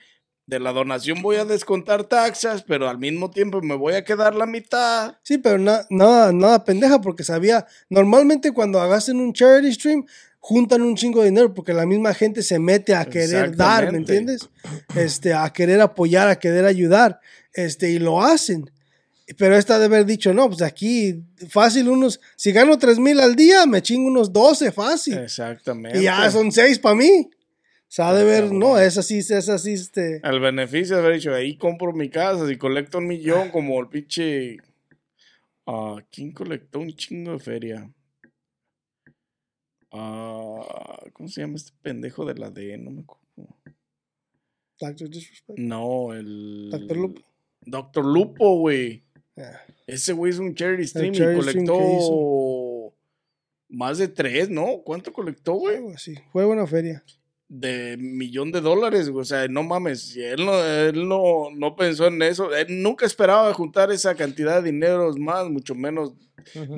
[0.51, 4.35] de la donación voy a descontar taxas, pero al mismo tiempo me voy a quedar
[4.35, 5.15] la mitad.
[5.23, 10.05] Sí, pero na- nada, nada pendeja, porque sabía, normalmente cuando hagas en un charity stream,
[10.41, 13.99] juntan un chingo de dinero, porque la misma gente se mete a querer dar, ¿me
[13.99, 14.49] entiendes?
[14.97, 17.21] Este, a querer apoyar, a querer ayudar,
[17.55, 18.71] este, y lo hacen.
[19.39, 23.37] Pero esta de haber dicho, no, pues aquí fácil unos, si gano 3 mil al
[23.37, 25.17] día, me chingo unos 12 fácil.
[25.19, 26.01] Exactamente.
[26.01, 27.31] Y ya son 6 para mí.
[27.91, 30.21] O sea, ha de ver, no, es así, es así, este.
[30.23, 33.89] El beneficio de haber dicho, ahí compro mi casa, si colecto un millón, como el
[33.89, 34.59] pinche.
[35.67, 37.93] ah, ¿Quién colectó un chingo de feria?
[39.91, 42.79] Ah, ¿Cómo se llama este pendejo de la D?
[42.79, 43.57] No me acuerdo.
[44.79, 45.11] Dr.
[45.11, 45.59] Disrespect.
[45.59, 46.69] No, el.
[46.71, 46.97] Dr.
[46.97, 47.23] Lupo.
[47.63, 49.03] Doctor Lupo, güey.
[49.35, 49.67] Yeah.
[49.89, 52.95] Ese güey es un charity stream y colectó
[53.69, 54.81] más de tres, ¿no?
[54.85, 55.93] ¿Cuánto colectó, güey?
[55.93, 56.15] Así.
[56.31, 57.03] Fue buena feria.
[57.53, 59.23] De millón de dólares, güey.
[59.23, 60.17] O sea, no mames.
[60.17, 62.55] Él no, él no, no pensó en eso.
[62.55, 66.15] Él nunca esperaba juntar esa cantidad de dinero más, mucho menos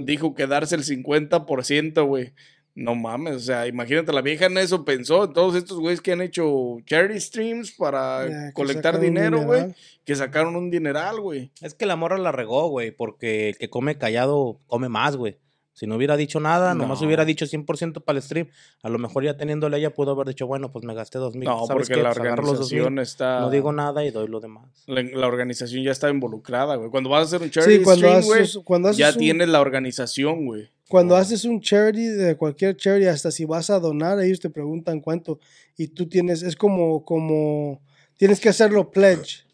[0.04, 2.32] dijo quedarse el 50%, güey.
[2.74, 6.12] No mames, o sea, imagínate, la vieja en eso pensó, en todos estos güeyes que
[6.12, 9.74] han hecho charity streams para que colectar dinero, güey,
[10.06, 11.52] que sacaron un dineral, güey.
[11.60, 15.36] Es que la morra la regó, güey, porque el que come callado come más, güey.
[15.74, 17.06] Si no hubiera dicho nada, nomás No.
[17.06, 18.48] hubiera dicho 100% para el stream.
[18.82, 21.48] A lo mejor ya teniéndole ella pudo haber dicho, bueno, pues me gasté dos mil.
[21.48, 22.02] No, ¿sabes porque qué?
[22.02, 23.40] la Pues los 2,000, organización está...
[23.40, 24.68] No digo nada y doy lo demás.
[24.86, 26.90] La, la organización ya está involucrada, güey.
[26.90, 29.48] Cuando vas a hacer un charity Sí, cuando stream, güey, cuando haces ya un- tienes
[29.48, 30.68] la organización, güey.
[30.88, 35.00] Cuando haces un charity de cualquier charity, hasta si vas a donar, ellos te preguntan
[35.00, 35.40] cuánto.
[35.78, 37.80] Y tú tienes, es como, como,
[38.18, 39.46] tienes que hacerlo pledge.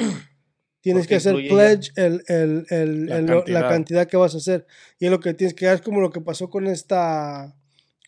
[0.92, 3.68] Tienes que hacer pledge el, el, el- La lo- la cantidad.
[3.68, 4.66] cantidad que vas a hacer.
[4.98, 7.54] Y es lo que tienes que dar, es como lo que pasó con esta,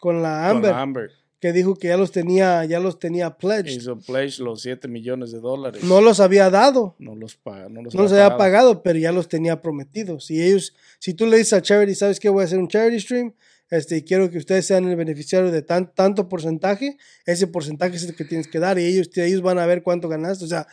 [0.01, 1.11] con la Con Amber, la Amber.
[1.41, 3.71] que dijo que ya los tenía, ya los tenía pledged.
[3.73, 5.83] Hizo pledge los 7 millones de dólares.
[5.85, 6.97] No los había dado.
[6.99, 10.31] No los, no los, No los había pagado, pero ya los tenía prometidos.
[10.31, 12.29] Y ellos, si tú le dices a Charity, ¿sabes qué?
[12.29, 13.35] Voy a hacer un Charity Stream
[13.71, 18.03] este, y quiero que ustedes sean el beneficiario de tan, tanto porcentaje, ese porcentaje es
[18.03, 20.45] el que tienes que dar y ellos, ellos van a ver cuánto ganaste.
[20.45, 20.67] O sea,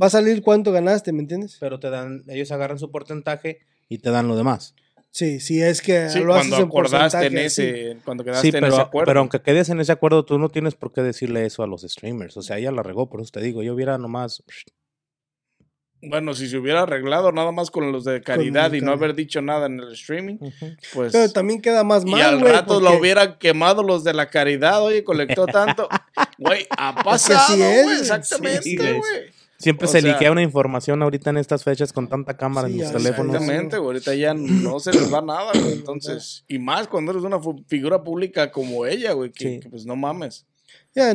[0.00, 1.56] va a salir cuánto ganaste, ¿me entiendes?
[1.60, 4.74] Pero te dan, ellos agarran su porcentaje y te dan lo demás.
[5.10, 7.62] Sí, si es que Sí, lo haces cuando en acordaste en porcentaje, sí.
[7.62, 9.06] ese, cuando quedaste Sí, en ese pero, acuerdo.
[9.06, 11.82] pero aunque quedes en ese acuerdo, tú no tienes por qué decirle eso a los
[11.82, 12.36] streamers.
[12.38, 14.42] O sea, ella la regó, por eso te digo, yo hubiera nomás...
[16.04, 19.40] Bueno, si se hubiera arreglado nada más con los de caridad y no haber dicho
[19.40, 20.36] nada en el streaming,
[20.94, 21.12] pues...
[21.12, 24.12] Pero también queda más y mal, al güey, rato lo porque- hubieran quemado los de
[24.12, 25.88] la caridad, oye, colectó tanto.
[26.38, 29.00] Güey, ha pasado, güey, exactamente, Sí, güey.
[29.62, 32.74] Siempre O se sea- liquea una información ahorita en estas fechas con tanta cámara Sí,
[32.74, 33.34] en los teléfonos.
[33.36, 33.86] Exactamente, güey.
[33.96, 35.72] Ahorita ya no se les va nada, güey.
[35.72, 39.60] Entonces, y más cuando eres una figura pública como ella, güey, que, Sí.
[39.60, 40.46] que, pues no mames.
[40.94, 41.14] Ya,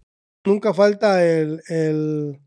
[0.43, 2.39] Nunca falta el, el-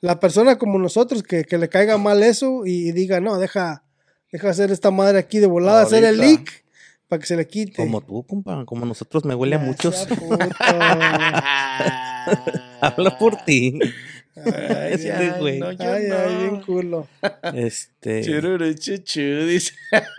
[0.00, 3.84] la persona como nosotros que, que le caiga mal eso y, y diga, no, deja,
[4.32, 6.64] deja hacer esta madre aquí de volada, hacer el leak
[7.08, 7.76] para que se le quite.
[7.76, 10.08] Como tú, compa, como nosotros me huele a muchos.
[12.80, 13.78] Habla por ti.
[14.36, 14.42] Ay,
[14.92, 15.58] Este ay, güey.
[15.58, 16.16] no, yo Ay, no.
[16.16, 17.08] ay, bien culo.
[17.54, 18.22] Este.
[18.22, 19.74] Chururu, chuchu, dice.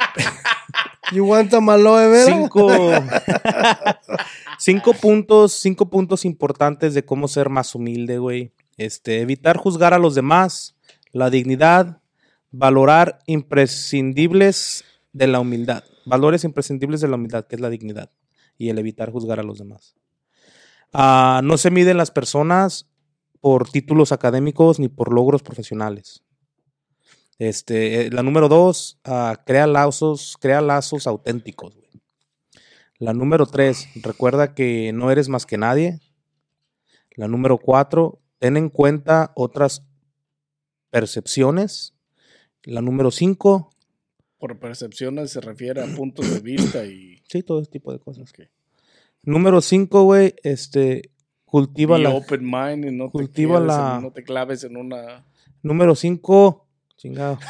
[1.11, 2.33] You want a maloe, ¿verdad?
[2.33, 2.69] Cinco,
[4.57, 8.51] cinco puntos, cinco puntos importantes de cómo ser más humilde, güey.
[8.77, 10.75] Este, evitar juzgar a los demás,
[11.11, 11.99] la dignidad,
[12.51, 18.09] valorar imprescindibles de la humildad, valores imprescindibles de la humildad, que es la dignidad,
[18.57, 19.95] y el evitar juzgar a los demás.
[20.93, 22.87] Ah, no se miden las personas
[23.43, 26.23] por títulos académicos ni por logros profesionales.
[27.39, 31.75] Este, eh, la número dos, ah, crea lazos, crea lazos auténticos.
[31.75, 31.89] güey.
[32.99, 35.99] La número tres, recuerda que no eres más que nadie.
[37.17, 39.83] La número cuatro, ten en cuenta otras
[40.89, 41.95] percepciones.
[42.63, 43.71] La número cinco,
[44.37, 47.21] Por percepciones se refiere a puntos de vista y.
[47.27, 48.29] sí, todo ese tipo de cosas.
[48.29, 48.47] Ok.
[49.21, 51.11] Número cinco, güey, este,
[51.53, 52.09] cultiva Be la.
[52.09, 55.23] open mind y no te, cultiva quedes la- en- no te claves en una.
[55.61, 56.65] Número cinco,
[56.97, 57.37] chingado.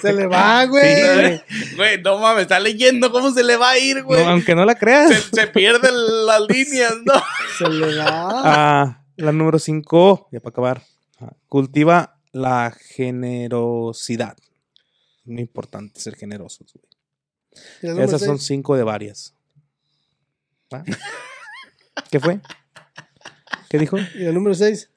[0.00, 1.38] Se le va, güey.
[1.48, 2.00] Sí, güey.
[2.02, 4.22] No mames, está leyendo cómo se le va a ir, güey.
[4.24, 5.10] No, aunque no la creas.
[5.12, 7.14] se, se pierden las líneas, ¿no?
[7.58, 8.30] Se le va.
[8.44, 10.82] Ah, la número 5, ya para acabar.
[11.20, 14.36] Ah, Cultiva la generosidad.
[15.24, 16.72] Muy importante ser generosos.
[16.74, 18.02] güey.
[18.04, 19.34] Esas son cinco de varias.
[22.10, 22.40] ¿Qué fue?
[23.68, 23.96] ¿Qué dijo?
[23.98, 24.90] Y el número 6.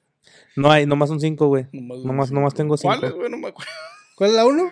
[0.56, 1.66] No hay, nomás son cinco, güey.
[1.72, 2.94] Nomás, Nomás, nomás tengo cinco.
[2.96, 3.30] ¿Cuáles, güey?
[3.30, 3.70] No me acuerdo.
[4.16, 4.70] ¿Cuál es la 1?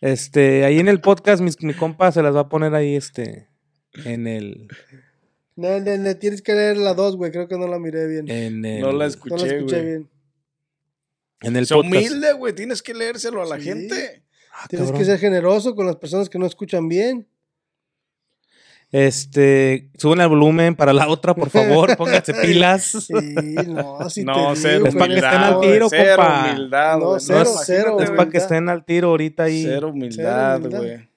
[0.00, 3.48] Este, ahí en el podcast, mis- mi compa se las va a poner ahí, este,
[4.06, 4.68] en el,
[5.56, 7.30] No, no, no, tienes que leer la 2, güey.
[7.32, 8.30] Creo que no la miré bien.
[8.30, 9.84] en el, No la no la escuché, escuché güey.
[9.86, 10.10] bien.
[11.42, 11.94] en el Se podcast.
[11.94, 12.54] humilde, güey.
[12.54, 13.64] Tienes que leérselo a la Sí.
[13.64, 14.22] gente.
[14.54, 15.00] Ah, Tienes cabrón.
[15.00, 17.26] que ser generoso con las personas que no escuchan bien.
[18.92, 22.82] Este, suben el volumen para la otra, por favor, pónganse pilas.
[22.84, 23.12] Sí,
[23.68, 26.50] no, si no, te cero digo, Es pa' que estén al no, tiro, cero compa.
[26.52, 28.16] humildad, No, cero, imagínate, cero, Es güey.
[28.16, 30.78] para que estén al tiro ahorita ahí, Cero humildad, humildad.
[30.80, 31.09] güey.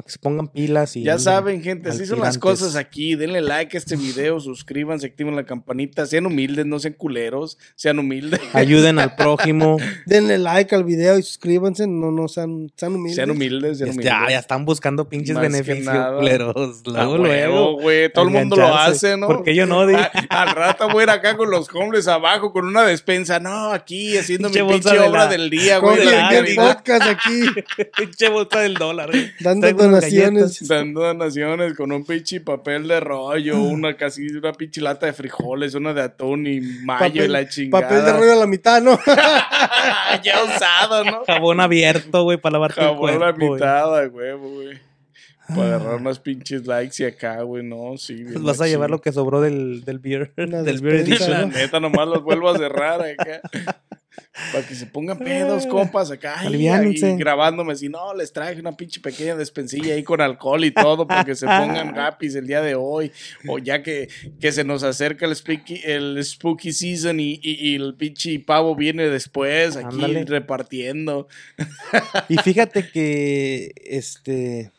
[0.00, 3.14] Para que se pongan pilas y Ya saben, gente, así son las cosas aquí.
[3.16, 6.06] Denle like a este video, suscríbanse, activen la campanita.
[6.06, 7.58] Sean humildes, no sean culeros.
[7.74, 8.40] Sean humildes.
[8.54, 9.76] Ayuden al prójimo.
[10.06, 11.86] Denle like al video y suscríbanse.
[11.86, 13.16] No, no, sean, sean humildes.
[13.16, 14.20] Sean humildes, sean Este, humildes.
[14.26, 16.16] ya, ya están buscando pinches Más beneficios, nada.
[16.18, 16.82] culeros.
[16.86, 17.80] A Luego, huevo, luego.
[17.80, 18.12] güey.
[18.12, 19.26] Todo el mundo lo hace, ¿no?
[19.26, 19.94] ¿Por qué yo no, di?
[19.94, 23.38] A- Al rato voy a ir acá con los hombres abajo con una despensa.
[23.40, 25.98] No, aquí haciendo mi Pinche bolsa pinche de obra la- del día, güey.
[26.56, 27.42] podcast aquí,
[27.96, 29.10] Pinche bolsa del dólar.
[29.10, 29.30] güey.
[29.40, 30.68] dando donaciones.
[30.68, 35.74] Dando donaciones con un pinche papel de rollo, una casi una pinche lata de frijoles,
[35.74, 37.88] una de atún y mayo y la chingada.
[37.88, 38.98] papel de rollo a la mitad, ¿no?
[40.22, 41.24] ya usado, ¿no?
[41.26, 43.46] Jabón abierto, güey, para lavarte el Jabón a la cuerpo.
[43.46, 43.52] güey.
[43.54, 44.90] mitad, huevo, güey.
[45.48, 48.14] Para agarrar unos pinches likes y acá, güey, no, sí.
[48.14, 51.30] bien Pues vas a llevar lo que sobró del, del beer, Una del beer edition.
[51.30, 53.40] La neta, nomás los vuelvo a cerrar acá.
[54.52, 56.36] Para que se pongan pedos, compas, acá.
[56.50, 60.72] Y, ahí grabándome así, no, les traje una pinche pequeña despensilla ahí con alcohol y
[60.72, 63.12] todo, para que se pongan happy el día de hoy.
[63.48, 64.08] O ya que,
[64.40, 68.74] que se nos acerca el spooky, el spooky season y, y- y el pinche pavo
[68.74, 70.24] viene después, aquí Ándale.
[70.24, 71.28] repartiendo.
[72.28, 74.72] Y fíjate que, este...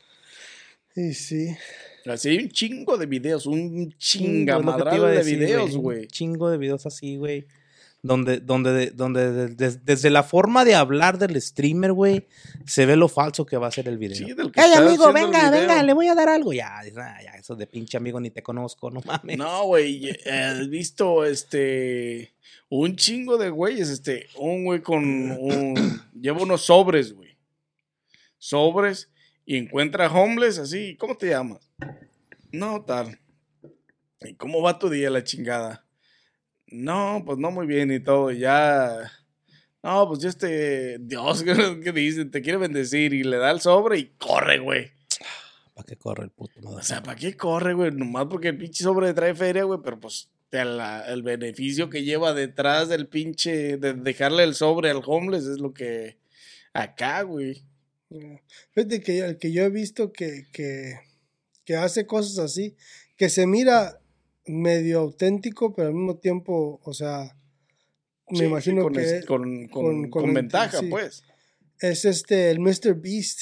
[0.96, 1.56] Y sí.
[2.06, 6.08] Así hay un chingo de videos, un chingamadral de videos, Un güey.
[6.08, 7.46] chingo de videos así, güey.
[8.04, 12.28] Donde, donde, donde de- de- desde la forma de hablar del streamer, güey,
[12.66, 14.18] se ve lo falso que va a ser el video.
[14.18, 16.52] Sí, del que ¡Ey, está amigo, venga, venga, le voy a dar algo!
[16.52, 16.84] Ya, "Ah,
[17.24, 19.38] ya, eso de pinche amigo ni te conozco, no mames.
[19.38, 22.34] No, güey, eh, has visto este
[22.70, 27.38] un chingo de güeyes, este, un güey con un lleva unos sobres, güey.
[28.40, 29.12] Sobres
[29.46, 31.70] y encuentra homeless así, ¿cómo te llamas?
[32.52, 33.20] No, tal.
[34.22, 35.86] ¿Y cómo va tu día la chingada?
[36.72, 39.12] No, pues no muy bien y todo, ya
[39.84, 41.44] No, pues yo este Dios,
[41.84, 42.26] ¿qué dice?
[42.26, 44.92] Te quiere bendecir y le da el sobre y corre, güey.
[45.74, 46.60] ¿Para qué corre el puto?
[46.64, 47.92] O sea, ¿para qué corre, güey?
[47.92, 52.34] Nomás porque el pinche sobre trae feria, güey, pero pues la- el beneficio que lleva
[52.34, 56.18] detrás del pinche, de dejarle el sobre al homeless es lo que
[56.74, 57.64] acá, güey.
[58.74, 61.00] Fíjate que el que yo he visto que, que,
[61.64, 62.76] que hace cosas así,
[63.16, 64.01] que se mira
[64.46, 67.36] medio auténtico, pero al mismo tiempo, o sea,
[68.30, 70.88] me Sí, imagino sí, con, que es- con, con- con- con con- ventaja, sí.
[70.90, 71.24] pues.
[71.80, 72.96] es este, el Mr.
[72.96, 73.42] Beast.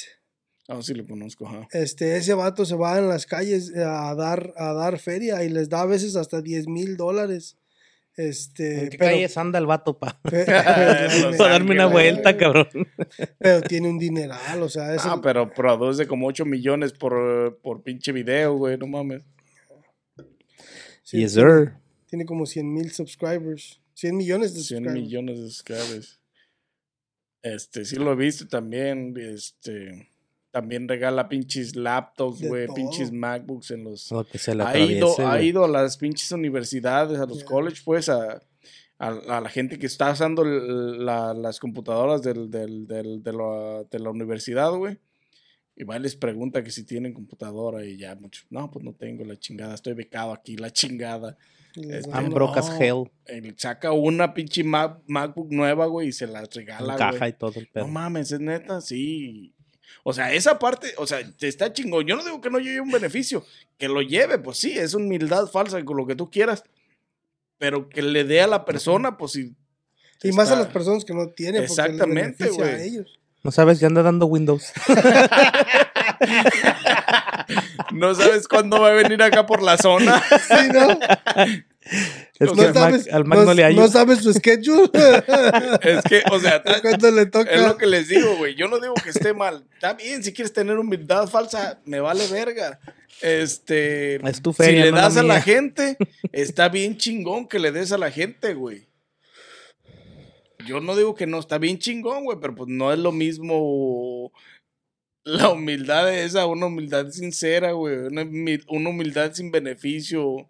[0.68, 1.66] Ah, sí lo conozco, ajá.
[1.72, 5.68] Este, ese vato se va en las calles a dar, a dar feria y les
[5.68, 7.56] da a veces hasta 10 mil dólares.
[8.16, 10.20] Este, ¿En qué pero, calles anda el vato, pa?
[10.30, 12.68] pe- Para darme una vuelta, cabrón.
[13.38, 17.58] pero tiene un dineral, o sea, es Ah, el- pero produce como 8 millones por,
[17.62, 19.22] por pinche video, güey, no mames.
[21.10, 21.72] Sí, yes, sir.
[22.06, 24.94] tiene como 100 mil subscribers, 100 millones de 100 subscribers.
[25.06, 26.20] millones de subscribers.
[27.42, 30.08] Este, sí lo he visto también, este...
[30.52, 34.10] También regala pinches laptops, güey, pinches MacBooks en los...
[34.10, 37.46] Lo que se le ha ido, ha ido a las pinches universidades, a los Yeah.
[37.46, 38.42] college, pues, a,
[38.98, 43.84] a, a la gente que está usando la- las computadoras del, del- del- de, la,
[43.88, 44.98] de la universidad, güey.
[45.80, 48.92] Y va y les pregunta que si tienen computadora y ya muchos, no, pues no
[48.92, 51.38] tengo la chingada, estoy becado aquí, la chingada.
[51.74, 52.78] No.
[52.78, 53.10] hell.
[53.24, 57.30] Él saca una pinche Mac- MacBook nueva, güey, y se la regala, Caja güey.
[57.30, 57.88] y todo el No pedo.
[57.88, 59.54] mames, es neta, sí.
[60.02, 62.06] O sea, esa parte, o sea, te está chingón.
[62.06, 63.42] Yo no digo que no lleve un beneficio,
[63.78, 66.62] que lo lleve, pues sí, es humildad falsa con lo que tú quieras.
[67.56, 69.54] Pero que le dé a la persona, pues sí.
[70.22, 73.02] Y más a las personas que no tienen, Exactamente, güey.
[73.42, 74.72] No sabes que anda dando Windows.
[77.92, 80.22] No sabes cuándo va a venir acá por la zona.
[80.30, 80.98] Sí, ¿no?
[82.38, 84.90] Es No que al Mac, sabes, al Mac no, no le no sabes su schedule.
[85.82, 87.50] Es que, o sea, ¿Cuándo le toca?
[87.50, 88.54] es lo que les digo, güey.
[88.54, 89.64] Yo no digo que esté mal.
[89.74, 92.78] Está bien, si quieres tener humildad falsa, me vale verga.
[93.20, 94.16] Este.
[94.28, 95.96] Es tu si le no la das a la gente,
[96.32, 98.86] está bien chingón que le des a la gente, güey.
[100.66, 104.32] Yo no digo que no, está bien chingón, güey, pero pues no es lo mismo
[105.24, 110.48] la humildad esa, una humildad sincera, güey, una, humi- una humildad sin beneficio.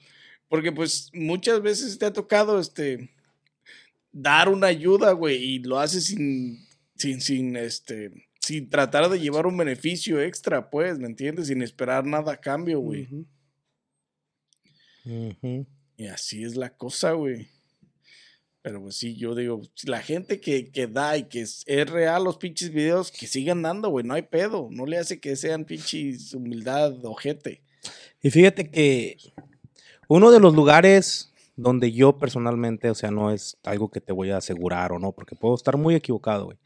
[0.49, 3.11] Porque pues muchas veces te ha tocado, este,
[4.13, 6.59] dar una ayuda, güey, y lo haces sin,
[6.97, 11.47] sin, sin, este, sin tratar de llevar un beneficio extra, pues, ¿me entiendes?
[11.49, 13.09] Sin esperar nada a cambio, güey.
[15.97, 17.49] Y así es la cosa, güey.
[18.63, 22.25] Pero pues sí, yo digo, si la gente que, que da y que es, real
[22.25, 24.69] los pinches videos, que sigan dando, güey, no hay pedo.
[24.71, 27.63] No le hace que sean pinches humildad, ojete.
[28.23, 29.17] Y fíjate que
[30.09, 34.31] uno de los lugares donde yo personalmente, o sea, no es algo que te voy
[34.31, 36.59] a asegurar o no, porque puedo estar muy equivocado, güey.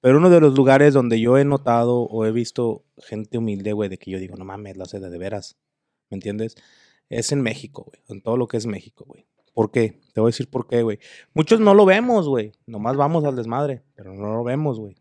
[0.00, 3.88] Pero uno de los lugares donde yo he notado o he visto gente humilde, güey,
[3.88, 5.56] de que yo digo, no mames, lo hace de, de veras,
[6.10, 6.54] ¿me entiendes?
[7.08, 9.26] Es en México, güey, en todo lo que es México, güey.
[9.52, 10.00] ¿Por qué?
[10.12, 10.98] Te voy a decir por qué, güey.
[11.34, 12.52] Muchos no lo vemos, güey.
[12.66, 14.96] Nomás vamos al desmadre, pero no lo vemos, güey.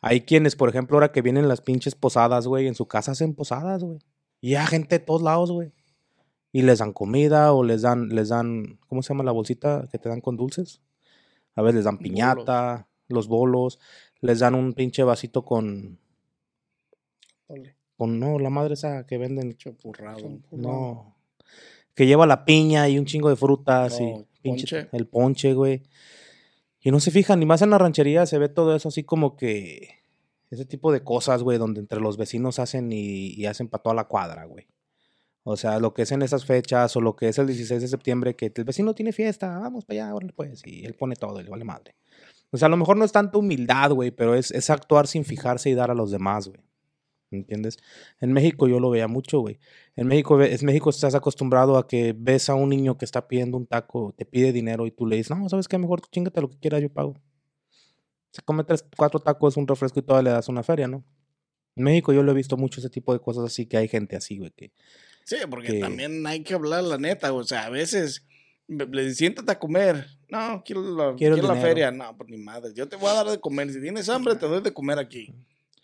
[0.00, 3.34] Hay quienes, por ejemplo, ahora que vienen las pinches posadas, güey, en su casa hacen
[3.34, 3.98] posadas, güey.
[4.40, 5.72] Y hay gente de todos lados, güey.
[6.52, 9.98] Y les dan comida o les dan, les dan, ¿cómo se llama la bolsita que
[9.98, 10.80] te dan con dulces?
[11.54, 13.78] A veces les dan piñata, los bolos,
[14.20, 15.98] les dan un pinche vasito con,
[17.96, 20.38] con, no, la madre esa que venden, Chapurrado.
[20.50, 21.15] no,
[21.96, 24.88] que lleva la piña y un chingo de frutas Oh, y ponche.
[24.92, 25.82] el ponche, güey.
[26.80, 29.36] Y no se fijan, ni más en la ranchería se ve todo eso así como
[29.36, 29.88] que
[30.50, 33.96] ese tipo de cosas, güey, donde entre los vecinos hacen y, y hacen para toda
[33.96, 34.68] la cuadra, güey.
[35.42, 37.88] O sea, lo que es en esas fechas o lo que es el 16 de
[37.88, 41.40] septiembre, que el vecino tiene fiesta, vamos para allá, órale, pues, y él pone todo
[41.40, 41.94] y le vale madre.
[42.50, 45.24] O sea, a lo mejor no es tanto humildad, güey, pero es, es actuar sin
[45.24, 46.60] fijarse y dar a los demás, güey.
[47.30, 47.76] ¿Me entiendes?
[48.20, 49.58] En México yo lo veía mucho, güey.
[49.96, 53.56] En México, es México estás acostumbrado a que ves a un niño que está pidiendo
[53.56, 55.76] un taco, te pide dinero y tú le dices, no, ¿sabes qué?
[55.78, 57.14] Mejor tú chingate lo que quieras, yo pago.
[58.30, 61.04] Se come tres, cuatro tacos, un refresco y todavía le das una feria, ¿no?
[61.74, 64.16] En México yo lo he visto mucho ese tipo de cosas así, que hay gente
[64.16, 64.72] así, güey, que...
[65.24, 68.24] Sí, porque que- también hay que hablar la neta, o sea, a veces
[68.68, 70.06] le siéntate a comer.
[70.28, 71.90] No, quiero la, Quiero la feria.
[71.90, 72.72] No, pues ni madre.
[72.74, 73.72] Yo te voy a dar de comer.
[73.72, 75.32] Si tienes hambre, te doy de comer aquí.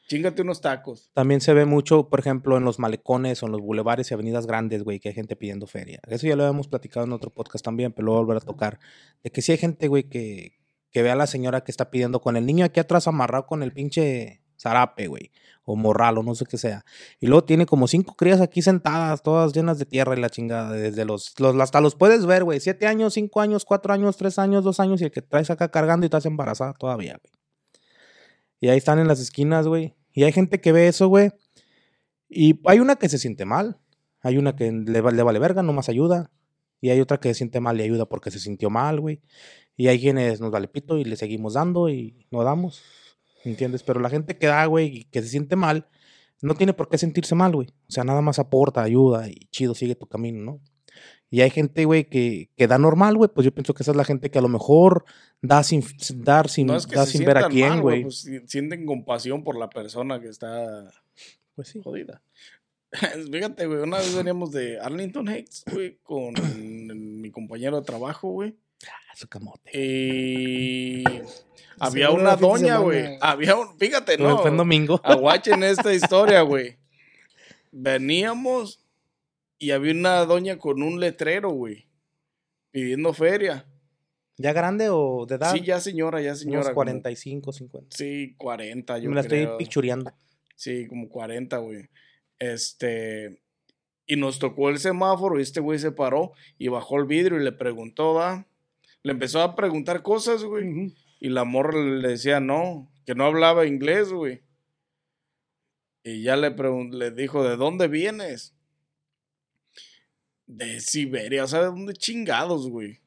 [0.09, 1.11] Chingate unos tacos.
[1.15, 4.47] También se ve mucho, por ejemplo, en los malecones o en los bulevares y avenidas
[4.47, 6.01] grandes, güey, que hay gente pidiendo feria.
[6.07, 8.41] Eso ya lo habíamos platicado en otro podcast también, pero lo voy a volver a
[8.41, 8.79] tocar.
[9.23, 10.59] De que sí hay gente, güey, que,
[10.91, 13.63] que ve a la señora que está pidiendo con el niño aquí atrás amarrado con
[13.63, 15.31] el pinche zarape, güey,
[15.65, 16.85] o morral, o no sé qué sea.
[17.21, 20.73] Y luego tiene como cinco crías aquí sentadas, todas llenas de tierra y la chingada,
[20.73, 24.39] desde los, los hasta los puedes ver, güey, siete años, cinco años, cuatro años, tres
[24.39, 27.42] años, dos años, y el que traes acá cargando y estás embarazada todavía, güey.
[28.63, 29.97] Y ahí están en las esquinas, güey.
[30.13, 31.33] Y hay gente que ve eso, güey.
[32.29, 33.81] Y hay una que se siente mal.
[34.21, 36.31] Hay una que le, le vale verga, nomás ayuda.
[36.81, 39.21] Y hay otra que se siente mal y ayuda porque se sintió mal, güey.
[39.77, 42.85] Y hay quienes nos vale pito y le seguimos dando y no damos.
[43.45, 43.83] ¿Entiendes?
[43.83, 45.89] Pero la gente que da, güey, y que se siente mal,
[46.41, 47.67] no tiene por qué sentirse mal, güey.
[47.89, 50.61] O sea, nada más aporta, ayuda y chido, sigue tu camino, ¿no?
[51.33, 53.31] Y hay gente, güey, que, que da normal, güey.
[53.33, 55.05] Pues yo pienso que esa es la gente que a lo mejor
[55.41, 55.83] da sin,
[56.17, 58.03] dar sin, No es que da se sin ver a quién, güey.
[58.03, 60.93] Pues si- sienten compasión por la persona que está
[61.55, 61.81] Pues sí.
[61.83, 62.23] jodida.
[63.33, 66.35] Fíjate, güey, una vez veníamos de Arlington Heights, güey, con
[67.21, 68.55] mi compañero de trabajo, güey.
[68.87, 69.71] Ah, su camote.
[69.75, 71.05] Y
[71.79, 73.17] había Seguro una doña, güey.
[73.23, 74.39] Había un, fíjate, no.
[74.39, 75.01] Fue en domingo.
[75.03, 76.77] Aguachen esta historia, güey.
[77.71, 78.82] Veníamos
[79.63, 81.87] y había una doña con un letrero, güey,
[82.73, 83.65] pidiendo feria.
[84.37, 85.53] ¿Ya grande o de edad?
[85.53, 86.59] Sí, ya señora, ya señora.
[86.63, 87.97] Unos como- 45, 50.
[87.97, 89.43] sí, 40, yo Me la creo.
[89.53, 90.13] estoy pictureando.
[90.57, 91.89] Sí, como 40, güey.
[92.41, 93.41] Este.
[94.05, 97.45] Y nos tocó el semáforo y este güey se paró y bajó el vidrio y
[97.45, 98.49] le preguntó, ¿va?
[99.05, 100.93] Le empezó a preguntar cosas, güey.
[101.21, 104.43] Y la morra le decía no, que no hablaba inglés, güey.
[106.03, 108.57] Y ya le, le dijo, ¿de dónde vienes?
[110.55, 113.01] De Siberia, o sea, ¿de dónde chingados, güey?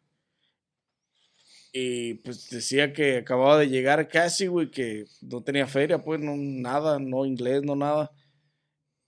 [1.71, 6.35] Y pues decía que acababa de llegar casi, güey, que no tenía feria, pues, no,
[6.37, 8.11] nada, no inglés, no nada.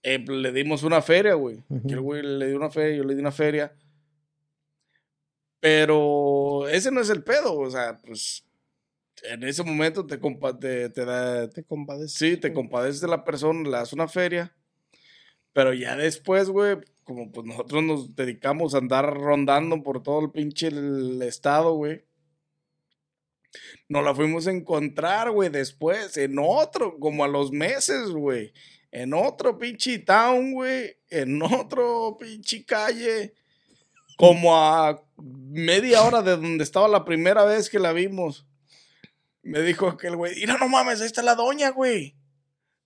[0.02, 1.64] Eh, pues, le dimos una feria, güey.
[1.86, 3.74] Que el güey le dio una feria, yo le di una feria.
[5.60, 8.44] Pero ese no es el pedo, o sea, pues
[9.24, 12.12] en ese momento te, compa- te, te da, Te compadeces.
[12.12, 14.54] sí, te compadeces de la persona, le das una feria,
[15.52, 16.76] pero ya después, güey,
[17.08, 20.68] como pues nosotros nos dedicamos a andar rondando por todo el pinche
[21.26, 22.04] estado, güey.
[23.88, 28.52] Nos la fuimos a encontrar, güey, después, en otro, como a los meses, güey.
[28.92, 30.98] En otro pinche town, güey.
[31.08, 33.32] En otro pinche calle.
[34.18, 38.46] Como a media hora de donde estaba la primera vez que la vimos.
[39.42, 42.14] Me dijo aquel güey, mira, no mames, ahí está la doña, güey.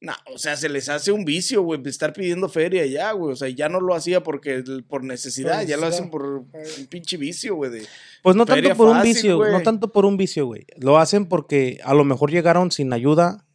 [0.05, 3.33] No, o sea, se les hace un vicio, güey, de estar pidiendo feria ya, güey.
[3.33, 6.51] O sea, ya no lo hacía porque por necesidad, ya lo hacen por un
[6.91, 7.71] pinche vicio, güey.
[7.71, 7.87] de-
[8.23, 9.53] Pues no tanto por un vicio, güey.
[9.53, 10.67] no tanto por un vicio, güey.
[10.79, 13.47] Lo hacen porque a lo mejor llegaron sin ayuda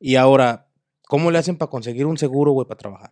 [0.00, 0.66] y ahora,
[1.08, 3.10] ¿cómo le hacen para conseguir un seguro, güey, para trabajar?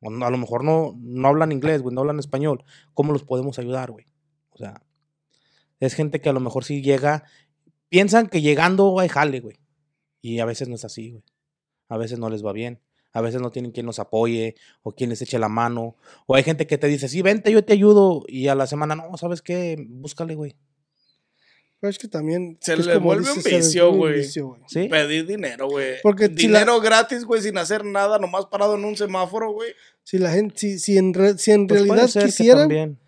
[0.00, 2.62] O no- a lo mejor no, no hablan inglés, güey, no hablan español.
[2.92, 4.04] ¿Cómo los podemos ayudar, güey?
[4.50, 4.82] O sea,
[5.80, 7.24] es gente que a lo mejor sí llega,
[7.88, 9.56] piensan que llegando hay jale, güey.
[10.20, 11.24] Y a veces no es así, güey.
[11.92, 12.80] A veces no les va bien.
[13.12, 15.96] A veces no tienen quien los apoye o quien les eche la mano.
[16.26, 18.24] O hay gente que te dice, sí, vente, yo te ayudo.
[18.26, 19.76] Y a la semana, no, ¿sabes qué?
[19.86, 20.56] Búscale, güey.
[21.80, 22.56] Pero es que también.
[22.60, 24.18] Se es le vuelve un dices, vicio, vuelve un güey.
[24.20, 24.60] vicio, güey.
[24.68, 24.88] ¿Sí?
[24.88, 25.96] Pedir dinero, güey.
[26.02, 29.72] Porque si la- dinero gratis, güey, sin hacer nada, nomás parado en un semáforo, güey.
[30.04, 32.98] Si la gente, si, si en, re- si en Pues realidad que quisieran, también.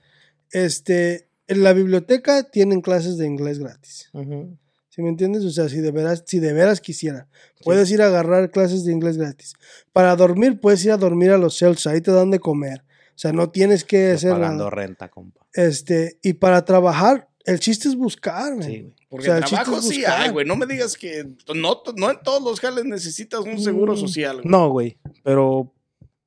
[0.51, 4.11] este, en la biblioteca tienen clases de inglés gratis.
[4.13, 4.59] Ujú.
[4.95, 5.45] ¿Sí me entiendes?
[5.45, 7.27] O sea, si de veras, si de veras quisiera,
[7.65, 9.55] puedes ir a agarrar clases de inglés gratis.
[9.93, 12.85] Para dormir, puedes ir a dormir a los shelters, ahí te dan de comer.
[13.09, 14.71] O sea, no tienes que Yo hacer pagando nada.
[14.71, 15.45] renta, compa.
[15.53, 18.67] Este, y para trabajar, el chiste es buscar, güey.
[18.69, 18.95] Sí, güey.
[19.09, 20.21] Porque O sea, el chiste trabajo es sí buscar.
[20.21, 20.47] hay, güey.
[20.47, 21.25] No me digas que
[21.57, 24.49] no, no en todos los jales necesitas un seguro Mm, social, güey.
[24.49, 24.99] No, güey.
[25.25, 25.73] Pero,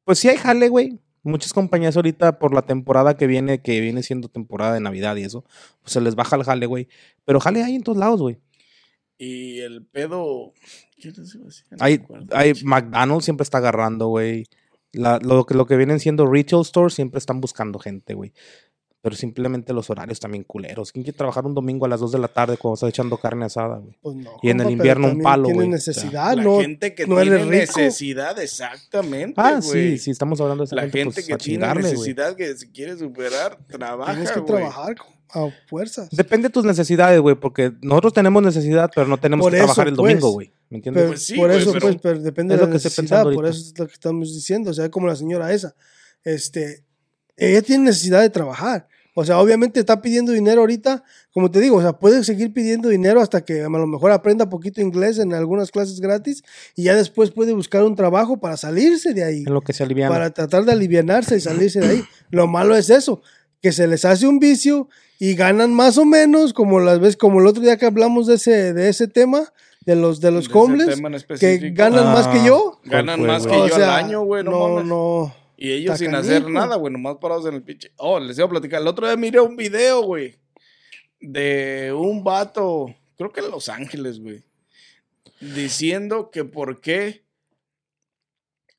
[0.03, 0.99] pues sí hay jale, güey.
[1.23, 5.23] Muchas compañías ahorita por la temporada que viene, que viene siendo temporada de Navidad y
[5.23, 5.43] eso,
[5.81, 6.87] pues se les baja el jale, güey.
[7.25, 8.39] Pero jale hay en todos lados, güey.
[9.17, 10.53] Y el pedo.
[10.99, 11.65] ¿Qué les iba a decir?
[11.71, 12.01] No Hay,
[12.31, 14.45] hay McDonald's siempre está agarrando, güey.
[14.93, 18.33] Lo, que, lo que vienen siendo retail stores siempre están buscando gente, güey.
[19.01, 20.91] Pero simplemente los horarios también culeros.
[20.91, 23.45] ¿Quién quiere trabajar un domingo a las 2 de la tarde cuando estás echando carne
[23.45, 23.95] asada, güey?
[24.01, 25.69] Pues no, Y en el compa, invierno un palo, Tiene güey.
[25.69, 27.79] necesidad, la no, gente que no tiene eres rico.
[27.79, 29.91] necesidad, exactamente, Ah, güey.
[29.91, 31.83] sí, sí, estamos hablando de esa La gente, gente pues, que tiene güey.
[31.83, 34.55] necesidad, que se quiere superar, trabaja, Tienes que güey.
[34.55, 34.95] trabajar
[35.33, 36.09] a fuerzas.
[36.11, 39.65] Depende de tus necesidades, güey, porque nosotros tenemos necesidad, pero no tenemos Por que eso,
[39.65, 40.09] trabajar el pues.
[40.13, 40.51] domingo, güey.
[40.69, 41.01] ¿Me entiendes?
[41.01, 43.23] Pero, Pues sí, por eso, pero- pues, pero depende es de lo la que necesidad,
[43.23, 43.49] por ahorita.
[43.49, 45.75] eso es lo que estamos diciendo, o sea, como la señora esa,
[46.23, 46.83] este,
[47.35, 48.87] ella tiene necesidad de trabajar,
[49.19, 52.89] o sea, obviamente está pidiendo dinero ahorita, como te digo, o sea, puede seguir pidiendo
[52.89, 56.43] dinero hasta que a lo mejor aprenda poquito inglés en algunas clases gratis
[56.75, 59.83] y ya después puede buscar un trabajo para salirse de ahí, en lo que se
[59.83, 60.09] alivian.
[60.09, 62.03] para tratar de alivianarse y salirse de ahí.
[62.29, 63.21] Lo malo es eso,
[63.61, 64.87] que se les hace un vicio
[65.19, 68.35] y ganan más o menos, como las veces, como el otro día que hablamos de
[68.35, 69.51] ese, de ese tema,
[69.81, 71.01] de los, de los De homeless,
[71.39, 72.45] que ganan más que Ah.
[72.45, 72.79] yo.
[72.83, 73.55] Ganan fue, más que?
[73.55, 75.35] O yo sea, al año, güey, no, no, no.
[75.57, 77.91] Y ellos sin hacer nada, güey, nomás parados en el pinche.
[77.97, 78.81] Oh, les iba a platicar.
[78.81, 80.35] El otro día miré un video, güey,
[81.19, 84.43] de un vato, creo que en Los Ángeles, güey,
[85.39, 87.25] diciendo que por qué.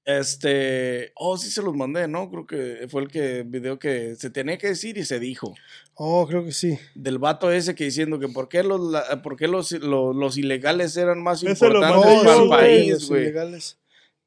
[0.08, 1.12] Este.
[1.16, 2.30] Oh, sí se los mandé, ¿no?
[2.30, 5.54] Creo que fue el que video que se tenía que decir y se dijo.
[5.92, 6.78] Oh, creo que sí.
[6.94, 10.38] Del vato ese que diciendo que por qué los, la- por qué los, los, los
[10.38, 13.22] ilegales eran más Ese importantes para el güey, país, los güey.
[13.24, 13.78] ilegales.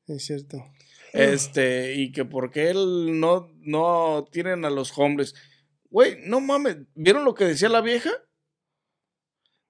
[0.05, 0.63] Es cierto.
[1.13, 5.34] Este, y que por qué él no, no tienen a los hombres.
[5.89, 8.11] Güey, no mames, ¿vieron lo que decía la vieja?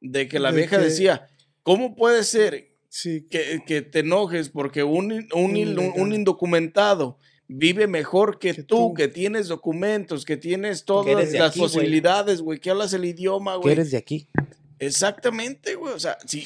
[0.01, 1.29] De que la De vieja que- decía,
[1.63, 7.17] ¿cómo puede ser Sí, que, que te enojes porque un, un, un, indocumentado
[7.47, 8.93] vive mejor que, Que tú, tú.
[8.93, 13.59] que tienes documentos, que tienes todas las aquí, posibilidades, güey, que hablas el idioma, Que
[13.59, 13.71] güey?
[13.73, 14.27] eres de aquí.
[14.77, 15.93] Exactamente, güey.
[15.93, 16.45] O sea, si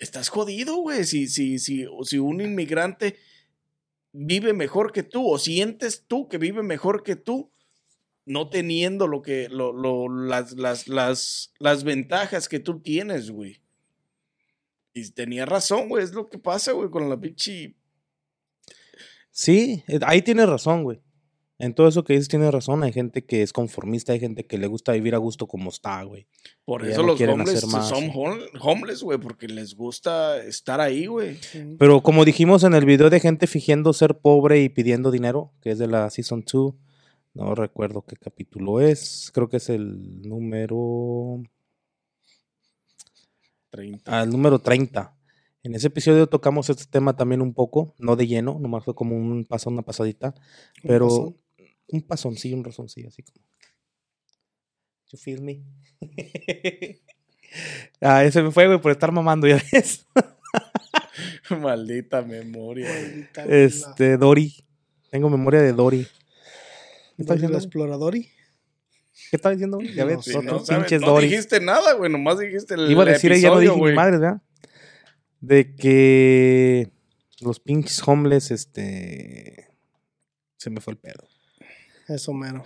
[0.00, 1.04] estás jodido, güey.
[1.04, 3.16] Si, si, si, si un inmigrante
[4.12, 7.52] vive mejor que tú, o sientes tú que vive mejor que tú,
[8.24, 13.60] no teniendo lo que, lo, lo- las, las, las, las ventajas que tú tienes, güey.
[14.96, 16.02] Y tenía razón, güey.
[16.02, 17.74] Es lo que pasa, güey, con la pinche.
[19.30, 21.02] Sí, eh, ahí tienes razón, güey.
[21.58, 22.82] En todo eso que dices tienes razón.
[22.82, 26.02] Hay gente que es conformista, hay gente que le gusta vivir a gusto como está,
[26.04, 26.26] güey.
[26.64, 27.88] Por eso no los quieren homeless hacer más.
[27.90, 31.36] son hom- homeless, güey, porque les gusta estar ahí, güey.
[31.78, 35.72] Pero como dijimos en el video de gente fingiendo ser pobre y pidiendo dinero, que
[35.72, 36.74] es de la Season 2,
[37.34, 41.42] no recuerdo qué capítulo es, creo que es el número...
[43.70, 44.20] 30.
[44.20, 45.14] al número 30.
[45.62, 49.16] En ese episodio tocamos este tema también un poco, no de lleno, nomás fue como
[49.16, 50.28] un paso, una pasadita,
[50.82, 51.36] Un pero pasón.
[51.88, 53.44] un pasoncillo, un razoncillo, así como.
[55.12, 55.62] You feel me?
[58.00, 60.06] ah, ese me fue, güey, por estar mamando, ya ves.
[61.60, 62.88] Maldita memoria.
[62.88, 64.54] Maldita Este, Dory.
[65.10, 66.06] Tengo memoria de Dory.
[67.16, 68.28] ¿Qué la- exploradori.
[69.30, 69.78] ¿Qué está diciendo?
[69.78, 69.92] güey?
[69.94, 71.28] Ya No ves, Sí, otros no, pinches no Dory.
[71.28, 74.42] dijiste nada, güey, nomás dijiste el Iba a decir, ella no dije ni madres, ¿verdad?
[75.40, 76.90] De que
[77.40, 79.68] los pinches homeless, este.
[80.56, 81.28] Se me fue el pedo.
[82.08, 82.62] Eso mero.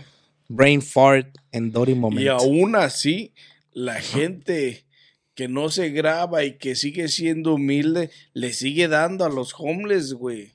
[0.49, 2.23] Brain fart en Dory moment.
[2.23, 3.35] Y aún así,
[3.73, 4.85] la gente
[5.35, 10.13] que no se graba y que sigue siendo humilde, le sigue dando a los homeless,
[10.15, 10.53] güey.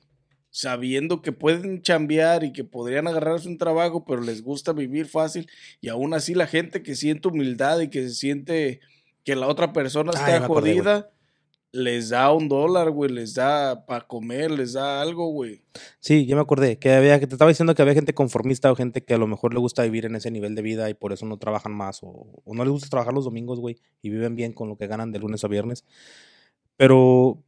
[0.56, 5.50] Sabiendo que pueden chambear y que podrían agarrarse un trabajo, pero les gusta vivir fácil.
[5.82, 8.80] Y aún así, la gente que siente humildad y que se siente
[9.22, 11.10] que la otra persona Ah, está acordé, jodida,
[11.72, 15.60] les da un dólar, güey, les da para comer, les da algo, güey.
[16.00, 16.78] Sí, ya me acordé.
[16.78, 19.26] Que había, que te estaba diciendo que había gente conformista o gente que a lo
[19.26, 22.02] mejor le gusta vivir en ese nivel de vida y por eso no trabajan más.
[22.02, 23.76] O, o no les gusta trabajar los domingos, güey.
[24.00, 25.84] Y viven bien con lo que ganan de lunes a viernes.
[26.78, 27.42] Pero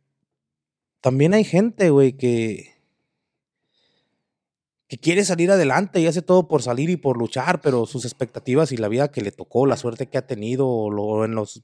[1.01, 2.77] también hay gente, güey, que.
[4.89, 8.73] Que quiere salir adelante y hace todo por salir y por luchar, pero sus expectativas
[8.73, 11.63] y la vida que le tocó, la suerte que ha tenido, o lo- en los.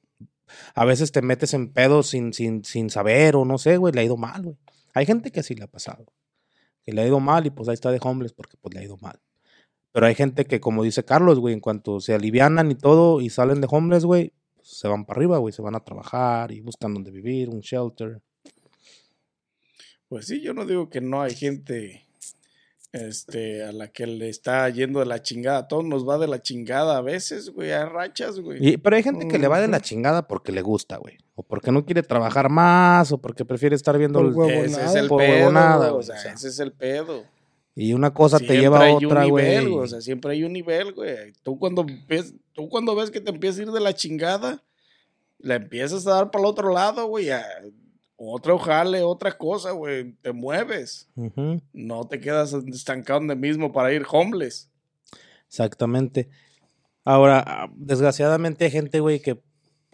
[0.74, 4.02] A veces te metes en pedos sin, sin, sin saber, o no sé, güey, le
[4.02, 4.56] ha ido mal, güey.
[4.94, 6.06] Hay gente que así le ha pasado
[6.84, 8.84] que le ha ido mal y pues ahí está de homeless porque pues le ha
[8.84, 9.18] ido mal.
[9.92, 13.30] Pero hay gente que, como dice Carlos, güey, en cuanto se alivianan y todo y
[13.30, 16.60] salen de homeless, güey, pues, se van para arriba, güey, se van a trabajar y
[16.60, 18.20] buscan donde vivir, un shelter.
[20.08, 22.03] Pues sí, yo no digo que no hay gente
[22.94, 25.58] este, a la que le está yendo de la chingada.
[25.58, 27.72] A todos nos va de la chingada a veces, güey.
[27.72, 28.66] Hay rachas, güey.
[28.66, 31.18] Y- pero hay gente que le va de la chingada porque le gusta, güey.
[31.34, 34.20] O porque no quiere trabajar más, o porque prefiere estar viendo...
[34.20, 34.48] El- huevo.
[34.48, 36.32] Ese es el por pedo, huevonada, o güey, sea, o sea.
[36.34, 37.24] ese es el pedo.
[37.74, 39.66] y una cosa te lleva a hay otra, güey.
[39.66, 41.32] O sea, siempre hay un nivel, güey.
[41.42, 44.62] Tú cuando, ves, tú cuando ves que te empieza a ir de la chingada,
[45.38, 47.28] la empiezas a dar para el otro lado, güey.
[48.30, 50.12] A- Otro jale, otra cosa, güey.
[50.22, 51.08] Te mueves.
[51.72, 54.70] No te quedas estancado donde mismo para ir homeless.
[55.48, 56.28] Exactamente.
[57.04, 59.40] Ahora, ah, desgraciadamente hay gente, güey, que,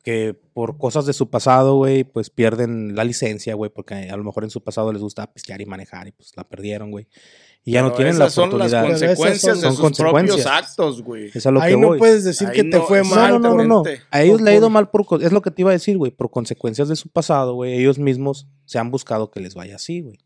[0.04, 4.24] que por cosas de su pasado, güey, pues pierden la licencia, güey, porque a lo
[4.24, 7.08] mejor en su pasado les gusta pistear y manejar y pues la perdieron, güey.
[7.62, 8.86] Y ya no tienen la esas son las oportunidad.
[8.88, 10.46] Consecuencias son- de sus propios consecuencias.
[10.46, 11.30] actos, güey.
[11.34, 11.98] Es a lo Ahí que no voy.
[11.98, 13.32] puedes decir Ahí que te no, fue no, mal.
[13.32, 13.82] No, no, no, no.
[14.10, 15.06] A ellos le ha ido mal por...
[15.22, 16.10] Es lo que te iba a decir, güey.
[16.10, 17.74] Por consecuencias de su pasado, güey.
[17.78, 20.18] Ellos mismos se han buscado que les vaya así, güey.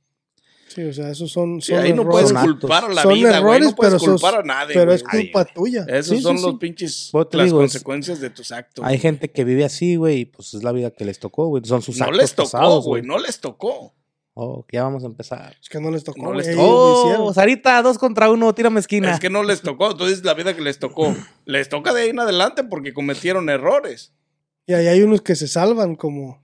[0.69, 2.11] Sí, o sea, esos son, Sí, son ahí no errores.
[2.13, 2.61] puedes Son actos.
[2.61, 4.97] culpar a la son vida, errores, No puedes pero, sos- culpar a nadie, pero güey.
[4.97, 5.85] es culpa tuya.
[5.89, 6.59] Esos Sí, son sí, los sí.
[6.59, 8.85] pinches las digo, es- consecuencias de tus actos.
[8.85, 11.63] Hay gente que vive así, güey, y pues es la vida que les tocó, güey.
[11.65, 13.93] Son sus no actos les tocó, pasados, güey, no les tocó.
[14.37, 15.57] Oh, ya vamos a empezar.
[15.63, 16.21] Es que no les tocó.
[16.21, 17.23] No les tocó.
[17.25, 17.33] Oh.
[17.33, 19.13] Sarita, dos contra uno, tírame esquina.
[19.15, 21.15] Es que no les tocó, entonces la vida que les tocó.
[21.47, 24.13] Les toca de ahí en adelante porque cometieron errores.
[24.67, 26.43] Y ahí hay unos que se salvan, como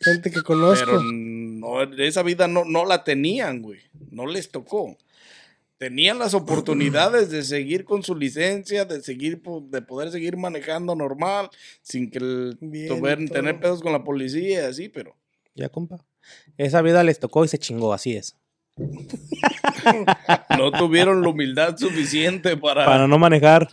[0.00, 0.84] gente que conozco.
[0.86, 3.80] Pero no, esa vida no, no la tenían, güey.
[4.10, 4.96] No les tocó.
[5.78, 9.40] Tenían las oportunidades de seguir con su licencia, de seguir,
[9.70, 11.48] de poder seguir manejando normal,
[11.80, 13.34] sin que el- Bien, tuver- todo.
[13.34, 15.16] tener pedos con la policía y así, pero
[15.54, 16.04] Ya, compa.
[16.60, 18.36] Esa vida les tocó y se chingó, así es.
[20.58, 23.70] no tuvieron la humildad suficiente para, Para no manejar.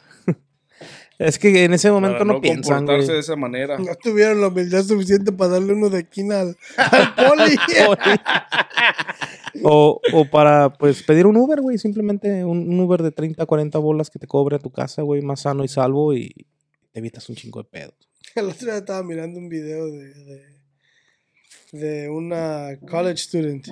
[1.19, 3.15] es que en ese para momento no, piensan, comportarse güey.
[3.15, 3.77] de esa manera.
[3.77, 7.57] No tuvieron la humildad suficiente para darle uno de esquina al, al poli.
[9.63, 11.77] o, o para, pues, pedir un Uber, güey.
[11.77, 15.21] Simplemente un, un Uber de 30, 40 bolas que te cobre a tu casa, güey,
[15.21, 16.29] más sano y salvo y
[16.93, 17.95] te evitas un chingo de pedos.
[18.33, 20.56] El otro día estaba mirando un video de, de,
[21.71, 23.67] de una college student.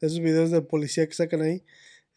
[0.00, 1.64] De esos videos de policía que sacan ahí.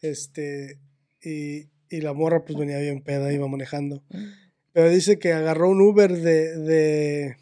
[0.02, 0.78] Este,
[1.22, 4.02] y, y la morra pues venía bien peda, iba manejando.
[4.72, 7.36] Pero dice que agarró un Uber de, de,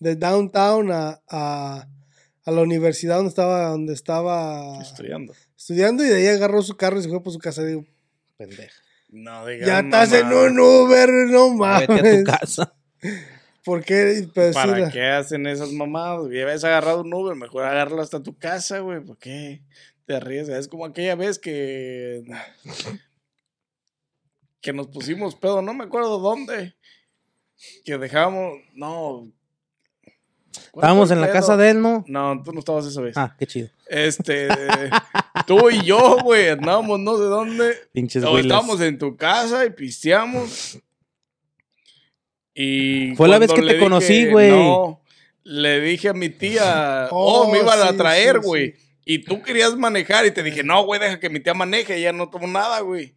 [0.00, 1.88] de downtown a, a,
[2.44, 5.34] a la universidad donde estaba, donde estaba Estudiando.
[5.56, 7.64] estudiando y de ahí agarró su carro y se fue por su casa.
[7.64, 7.84] Digo,
[8.36, 8.72] Pendeja.
[9.10, 12.24] No digas ya estás en un Uber, no Vete a tu mames.
[12.24, 12.74] casa.
[13.64, 14.26] ¿Por qué?
[14.34, 16.30] Pues, sí, ¿Para la- qué hacen esas mamadas?
[16.32, 19.00] Ya habías agarrado un Uber, mejor agarrarlo hasta tu casa, güey.
[19.00, 19.62] ¿Por qué
[20.06, 20.60] te arriesgas?
[20.60, 22.24] Es como aquella vez que.
[24.60, 26.74] que nos pusimos pedo, no me acuerdo dónde.
[27.84, 28.58] Que dejamos.
[28.74, 29.30] No.
[30.72, 32.04] ¿Cuál Estábamos en la casa de él, ¿no?
[32.08, 33.16] No, tú no estabas esa vez.
[33.16, 33.68] Ah, qué chido.
[33.88, 34.48] Este.
[35.46, 37.74] tú y yo, güey, andábamos no sé dónde.
[37.92, 38.46] Pinches O güeyes.
[38.46, 40.78] estábamos en tu casa y pisteamos.
[42.60, 44.50] Y Fue la vez que te conocí, güey.
[44.50, 45.00] No,
[45.44, 48.74] le dije a mi tía, oh, Oh, me iban a sí, traer, sí, güey.
[49.04, 51.94] Y tú querías manejar y te dije, no, güey, deja que mi tía maneje.
[51.94, 53.14] Ella no tomó nada, güey.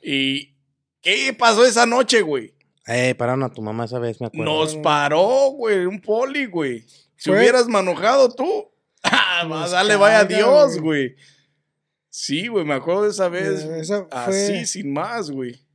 [0.00, 0.54] Y,
[1.00, 2.54] ¿qué pasó esa noche, güey?
[2.86, 4.44] Eh, pararon a tu mamá esa vez, me acuerdo.
[4.44, 6.82] Nos paró, güey, un poli, güey.
[7.16, 8.70] Si Fue- hubieras manejado tú,
[9.02, 11.16] ah, dale, vaya Dios, güey.
[12.08, 13.64] Sí, güey, me acuerdo de esa vez.
[13.64, 15.65] Esa fue- Así, sin más, güey.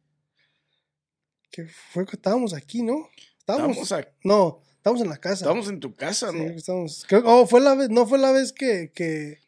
[1.52, 3.08] Que fue que estábamos aquí, ¿no?
[3.38, 3.78] Estábamos.
[3.78, 5.44] Estamos, a- No, estamos en la casa.
[5.46, 6.44] estamos en tu casa, Sí, ¿no?
[6.46, 9.40] estamos- creo- oh, fue la vez, no fue la vez que, que,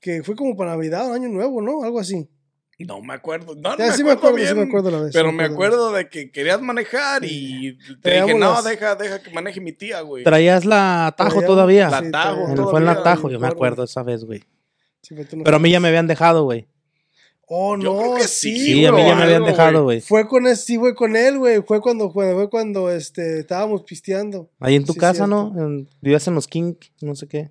[0.00, 1.82] que fue como para Navidad o Año Nuevo, ¿no?
[1.82, 2.28] Algo así.
[2.78, 3.54] No me acuerdo.
[3.54, 5.12] No, no Ya, me sí me acuerdo acuerdo, sí me bien, acuerdo la vez.
[5.12, 9.30] Pero me acuerdo de que querías manejar y te dije, no, las- deja, deja que
[9.30, 10.24] maneje mi tía, güey.
[10.24, 11.88] Traías la Tajo Traíamos- todavía.
[11.88, 13.54] La Tajo, todavía, fue en la Tajo, yo me acuerdo.
[13.54, 14.40] acuerdo esa vez, güey.
[15.02, 16.66] Sí, pero tú no Pero a mí ya me habían dejado, güey.
[17.46, 18.56] Oh, Yo no, creo que sí.
[18.56, 20.00] sí, Sí, a mí ya me habían dejado, güey.
[20.00, 21.62] Fue con él, sí, fue con él, güey.
[21.62, 24.48] Fue cuando, fue, fue cuando este, estábamos pisteando.
[24.60, 25.52] Ahí en tu Sí, casa, cierto.
[25.54, 25.62] ¿no?
[25.66, 27.50] En- vivías en los King, no sé qué.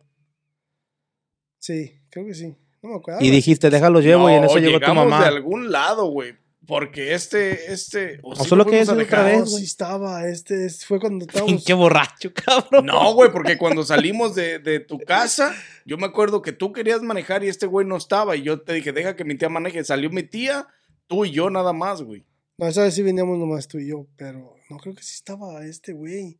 [1.59, 2.55] Sí, creo que sí.
[2.81, 3.21] No me acuerdo.
[3.23, 5.21] Y dijiste, déjalo llevo, y en eso llegó tu mamá.
[5.21, 6.33] de algún lado, güey.
[6.65, 8.19] Porque este, este...
[8.23, 11.63] o O sí solo lo que es otra vez, estaba, este, este fue cuando estábamos.
[11.65, 12.85] Qué borracho, cabrón.
[12.85, 15.53] No, güey, porque cuando salimos de, de tu casa,
[15.85, 18.35] yo me acuerdo que tú querías manejar y este güey no estaba.
[18.35, 19.83] Y yo te dije, deja que mi tía maneje.
[19.83, 20.67] Salió mi tía,
[21.07, 22.25] tú y yo nada más, güey.
[22.57, 25.65] No, esa vez sí veníamos nomás tú y yo, pero no creo que sí estaba
[25.65, 26.39] este güey.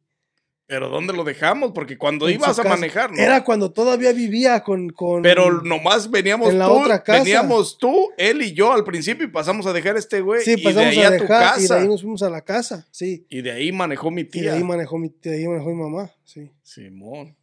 [0.73, 1.71] Pero ¿dónde lo dejamos?
[1.71, 2.75] Porque cuando En ibas a casa.
[2.75, 3.17] manejar, ¿no?
[3.19, 4.89] Era cuando todavía vivía con.
[4.89, 7.19] con Pero nomás veníamos En la tú, otra casa.
[7.21, 10.41] veníamos tú, él y yo al principio y pasamos a dejar a este güey.
[10.41, 11.79] Sí, y de ahí a a, tu dejar y de casa.
[11.79, 13.23] ahí nos fuimos a la casa, sí.
[13.29, 14.53] Y de ahí manejó mi Y de tía.
[14.53, 16.49] ahí manejó mi, de ahí manejó mi mamá, sí.
[16.63, 17.37] Simón.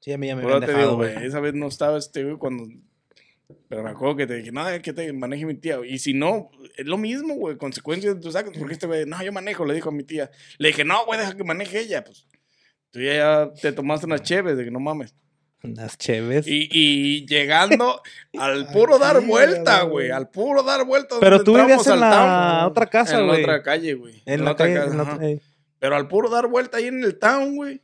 [0.00, 2.24] Sí, a mí ya me Pero habían te dejado, digo, esa vez no estaba este
[2.24, 2.66] güey cuando...
[3.68, 5.78] Pero me acuerdo que te dije, no, que te maneje mi tía.
[5.86, 8.56] Y si no, es lo mismo, güey, consecuencias de tus actos.
[8.56, 10.30] Porque este güey, no, yo manejo, le dijo a mi tía.
[10.56, 12.02] Le dije, no, güey, deja que maneje ella.
[12.04, 12.26] Pues
[12.94, 15.12] tú ya te tomaste unas cheves, de que no mames.
[15.64, 16.46] Unas cheves.
[16.46, 18.00] Y, y llegando
[18.38, 20.06] al puro dar vuelta, güey.
[20.06, 21.16] güey, al puro dar vuelta.
[21.18, 22.10] Pero tú vivías en la
[22.60, 22.70] town.
[22.70, 23.42] otra casa, En la güey.
[23.42, 24.22] otra calle, güey.
[24.26, 24.98] En la otra calle, casa, en
[25.36, 25.40] la.
[25.80, 27.82] Pero al puro dar vuelta ahí en el town, güey.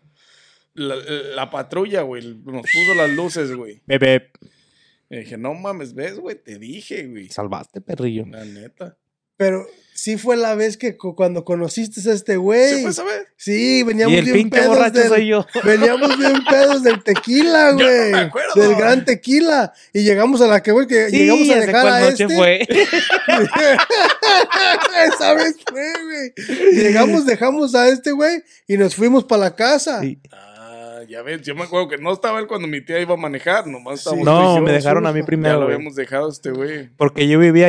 [0.75, 3.83] La, la patrulla, güey, nos puso las luces, güey.
[3.87, 4.31] Bebé.
[5.11, 7.29] Y dije, no mames, ves, güey, te dije, güey.
[7.31, 8.27] Salvaste, perrillo.
[8.29, 8.97] La neta.
[9.37, 9.67] Pero
[10.03, 12.71] sí fue la vez que cu- cuando conociste a este güey.
[12.77, 13.27] ¿Se fue esa vez?
[13.37, 15.47] Sí, veníamos Y el bien pedos borracho del, soy yo.
[15.65, 18.13] Veníamos bien pedos del tequila, Yo no güey.
[18.13, 18.55] me acuerdo.
[18.55, 19.73] Del gran tequila.
[19.93, 22.35] Y llegamos a la que, güey, que llegamos a ¿ese dejar a noche este.
[22.37, 22.67] fue?
[25.07, 26.33] Esa vez fue, güey.
[26.75, 30.01] Llegamos, dejamos a este güey y nos fuimos para la casa.
[30.01, 30.19] Sí.
[30.33, 33.19] Ah, ya ves, yo me acuerdo que no estaba él cuando mi tía iba a
[33.19, 36.31] manejar, nomás estábamos y No, me dejaron a mí Ya Ya primero, lo habíamos dejado
[36.31, 36.89] este güey.
[36.97, 37.69] Porque yo vivía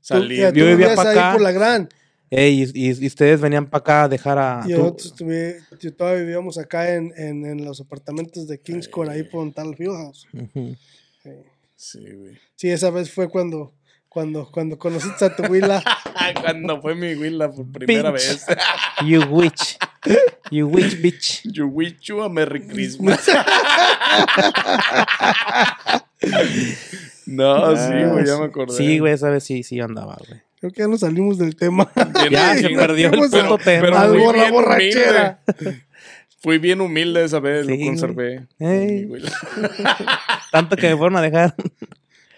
[0.00, 0.36] Salí.
[0.38, 1.32] Ya, tú yo vivía vivías pa' ahí acá.
[1.32, 1.88] por la gran.
[2.30, 4.62] ey, y, y- y ustedes venían para acá a dejar a...
[4.66, 8.88] Y tú- nosotros tuve- yo todavía vivíamos acá en, en, en los apartamentos de Kings
[8.88, 10.26] Court, ahí por un tal Fieldhouse.
[10.32, 10.76] Ujú.
[11.76, 12.38] Sí, güey.
[12.56, 13.74] Sí, esa vez fue cuando,
[14.08, 15.82] cuando, cuando conociste a tu Willa.
[16.40, 18.46] Cuando fue mi Willa por primera vez.
[19.04, 19.76] You witch.
[20.50, 21.40] You witch bitch.
[21.44, 23.26] You wish you a Merry Christmas.
[27.32, 28.76] no, sí, güey, ya me acordé.
[28.76, 30.40] Sí, güey, esa vez sí, sí andaba, güey.
[30.60, 31.90] Creo que ya nos salimos del tema.
[32.28, 33.80] Bien Ya, se perdió el puto tema.
[33.82, 35.42] pero Algo fui la bien borrachera.
[35.58, 35.82] humilde.
[36.40, 38.46] Fui bien humilde esa vez, Sí, lo conservé.
[40.50, 41.54] Tanto que me fueron a dejar.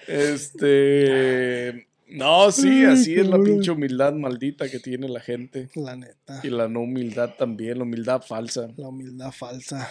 [0.07, 1.87] Este.
[2.09, 5.69] No, sí, así es la pinche humildad maldita que tiene la gente.
[5.75, 6.41] La neta.
[6.43, 8.69] Y la no humildad también, la humildad falsa.
[8.77, 9.91] La humildad falsa.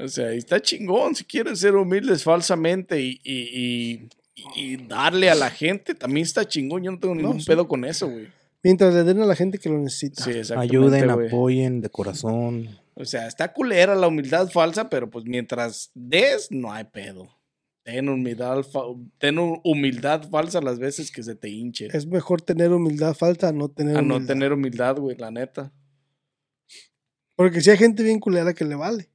[0.00, 3.38] O sea, está chingón si quieren ser humildes falsamente y, y,
[3.94, 4.08] y-
[4.54, 6.84] y darle a la gente, también está chingón.
[6.84, 7.46] Yo no tengo ningún sí.
[7.46, 8.28] pedo con eso, güey.
[8.62, 10.22] Mientras le den a la gente que lo necesita.
[10.24, 10.52] Sí.
[10.56, 12.68] Ayuden, apoyen de corazón.
[12.94, 17.28] O sea, está culera la humildad falsa, pero pues mientras des, no hay pedo.
[17.84, 18.82] Ten humildad, fa-
[19.18, 21.88] ten hu- humildad falsa las veces que se te hinche.
[21.92, 24.34] Es mejor tener humildad falsa a no tener a no humildad.
[24.34, 25.72] tener humildad, güey, la neta.
[27.36, 29.08] Porque si hay gente bien culera que le vale.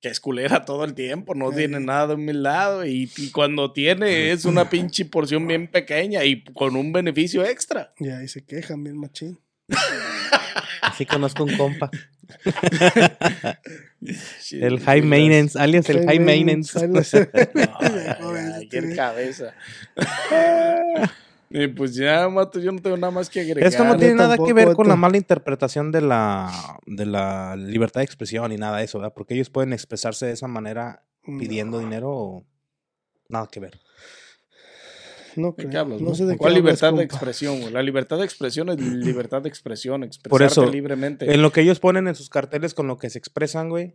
[0.00, 4.30] Que es culera todo el tiempo, no tiene nada de humildad, y, y cuando tiene
[4.30, 7.92] es una pinche porción bien pequeña y con un beneficio extra.
[7.98, 9.38] Y ahí se quejan bien machín.
[10.82, 11.90] Así conozco un compa.
[14.52, 16.86] El high maintenance, alias el high maintenance.
[16.86, 17.00] No.
[17.00, 17.16] Ay,
[18.20, 19.54] ay, ay, qué cabeza.
[21.50, 23.64] Y pues ya, Mato, yo no tengo nada más que agregar.
[23.66, 26.50] Esto no tiene nada que ver con la mala interpretación de la,
[26.86, 29.14] de la libertad de expresión y nada de eso, ¿verdad?
[29.14, 32.46] Porque ellos pueden expresarse de esa manera pidiendo dinero o
[33.28, 33.80] nada que ver.
[35.36, 35.70] No ¿De creo.
[35.70, 36.14] qué hablas, no no?
[36.14, 37.72] sé de qué ¿Cuál hablas, libertad de expresión, güey?
[37.72, 41.32] La libertad de expresión es libertad de expresión, expresarte Por eso, libremente.
[41.32, 43.94] En lo que ellos ponen en sus carteles con lo que se expresan, güey,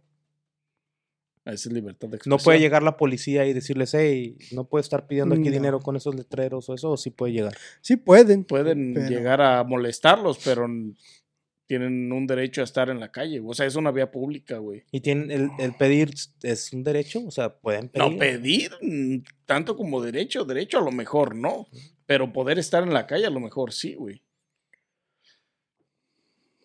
[1.46, 2.38] Esa es libertad de expresión.
[2.40, 5.52] no puede llegar la policía y decirles, hey, no puede estar pidiendo aquí No.
[5.52, 7.54] dinero con esos letreros o eso, o sí puede llegar.
[7.82, 8.46] Sí pueden.
[8.46, 10.68] Pueden pero- llegar a molestarlos, pero
[11.66, 13.42] tienen un derecho a estar en la calle.
[13.44, 14.84] O sea, es una vía pública, güey.
[14.92, 16.14] Y tienen el, el pedir
[16.44, 18.10] es un derecho, o sea, pueden pedir.
[18.12, 21.68] No pedir mm, tanto como derecho, derecho a lo mejor no,
[22.06, 24.22] pero poder estar en la calle a lo mejor sí, güey.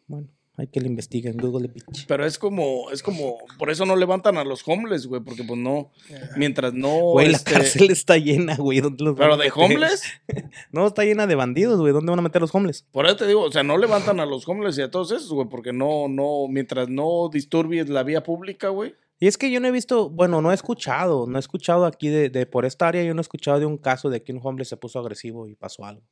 [0.06, 2.06] Bueno, hay que lo investiguen en Google, bitch.
[2.08, 5.58] Pero es como, es como, por eso no levantan a los homeless, güey, porque pues
[5.58, 5.92] no,
[6.36, 7.12] mientras no.
[7.12, 8.80] Güey, la este, cárcel está llena, güey.
[8.80, 9.62] ¿dónde los van Pero a de meter?
[9.62, 10.02] homeless,
[10.72, 11.92] No, está llena de bandidos, güey.
[11.92, 12.84] ¿Dónde van a meter los homeless?
[12.90, 15.32] por eso te digo, o sea, no levantan a los homeless y a todos esos,
[15.32, 18.96] güey, porque no, no, mientras no disturbies la vía pública, güey.
[19.20, 22.08] Y es que yo no he visto, bueno, no he escuchado, no he escuchado aquí
[22.08, 24.40] de, de por esta área, yo no he escuchado de un caso de que un
[24.42, 26.02] homeless se puso agresivo y pasó algo.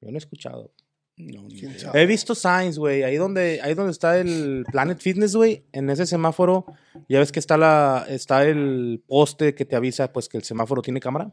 [0.00, 0.72] Yo no he escuchado.
[1.16, 6.06] He visto signs, güey, ahí donde, ahí donde está el Planet Fitness, güey, en ese
[6.06, 6.66] semáforo,
[7.08, 10.82] ya ves que está la, está el poste que te avisa, pues, que el semáforo
[10.82, 11.32] tiene cámara.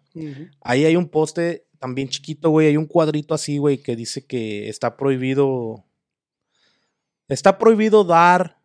[0.61, 2.67] Ahí hay un poste también chiquito, güey.
[2.67, 5.83] Hay un cuadrito así, güey, que dice que está prohibido.
[7.27, 8.61] Está prohibido dar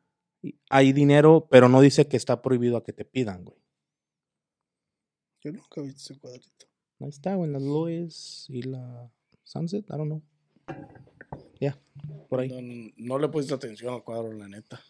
[0.69, 3.59] ahí dinero, pero no dice que está prohibido a que te pidan, güey.
[5.41, 6.67] Yo nunca he visto ese cuadrito.
[7.01, 9.11] Ahí está, güey, en las Lois y la
[9.45, 10.23] Sunset, I don't know.
[11.61, 11.79] Ya,
[12.29, 12.49] por ahí.
[12.49, 14.81] No, no le he puesto atención al cuadro, la neta.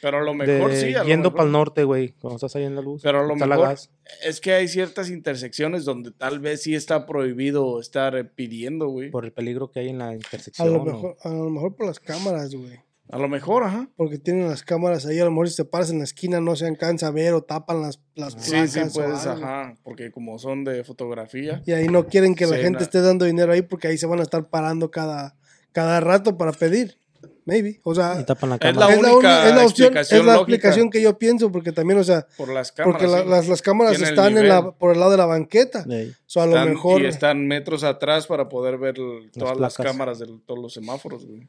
[0.00, 0.94] Pero a lo mejor De- sí.
[0.94, 3.02] A lo yendo para el norte, güey, cuando estás ahí en la luz.
[3.02, 3.90] Pero a lo mejor gas.
[4.22, 9.10] es que hay ciertas intersecciones donde tal vez sí está prohibido estar pidiendo, güey.
[9.10, 10.72] Por el peligro que hay en la A intersección.
[10.72, 12.78] lo o- mejor, a lo mejor por las cámaras, güey.
[13.08, 13.88] A lo mejor, ajá.
[13.96, 16.56] Porque tienen las cámaras ahí, a lo mejor si te paras en la esquina no
[16.56, 19.74] se alcanza a ver o tapan las, las Sí, placas sí, o puedes, ajá.
[19.84, 21.62] Porque como son de fotografía.
[21.66, 24.06] Y ahí no quieren que la Sí, gente esté dando dinero ahí porque ahí se
[24.06, 25.36] van a estar parando cada,
[25.72, 26.98] cada rato para pedir.
[27.44, 27.80] Maybe.
[27.84, 28.88] O sea, Y tapan la Es cámara.
[28.88, 30.52] la es la, única es la opción, explicación es la lógica.
[30.54, 33.00] explicación que yo pienso porque también, o sea, Por las cámaras.
[33.02, 33.28] porque la- sí.
[33.28, 35.84] las, las cámaras están en la, por el lado de la banqueta.
[35.88, 36.10] Ey.
[36.10, 39.76] O sea, a lo mejor, Y están metros atrás para poder ver el- todas las,
[39.76, 39.92] placas.
[39.92, 41.46] cámaras de todos los semáforos, güey.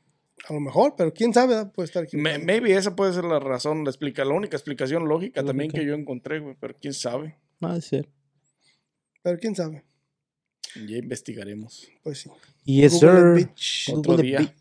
[0.49, 2.15] A lo mejor, pero quién sabe, puede estar aquí.
[2.17, 5.85] Me- maybe esa puede ser la razón, la, explica, la única explicación lógica también que
[5.85, 6.55] yo encontré, güey.
[6.59, 7.37] Pero quién sabe.
[7.59, 8.09] Puede ser.
[9.23, 9.83] Pero quién sabe.
[10.87, 11.87] Ya investigaremos.
[12.03, 12.29] Pues sí.
[12.63, 13.93] Yes, Google sir.
[13.95, 14.55] Otro Google día.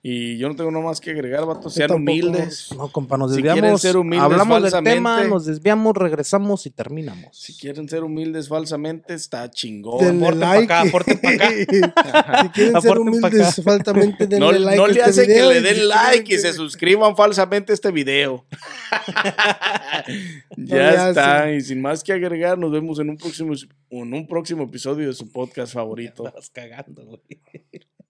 [0.00, 1.68] Y yo no tengo nada más que agregar, vato.
[1.68, 2.68] Sean tampoco, humildes.
[2.76, 3.80] No, compa, nos Si quieren desviamos.
[3.82, 7.36] ser humildes hablamos del falsamente- tema, nos desviamos, regresamos y terminamos.
[7.36, 9.98] Si quieren ser humildes falsamente, está chingón.
[10.04, 10.64] Denle aporten like.
[10.72, 11.50] acá, aporten pa' acá.
[12.42, 14.76] si quieren ser humildes faltamente, denle No, like.
[14.76, 18.46] no le este hace que le den like y se suscriban falsamente a este video.
[20.56, 21.52] ya está.
[21.52, 23.52] Y sin más que agregar, nos vemos en un próximo,
[23.90, 26.26] en un próximo episodio de su podcast favorito.
[26.28, 27.20] Estás cagando, güey.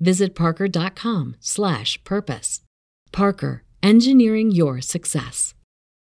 [0.00, 2.62] visit parker.com/purpose.
[3.12, 5.54] Parker, engineering your success.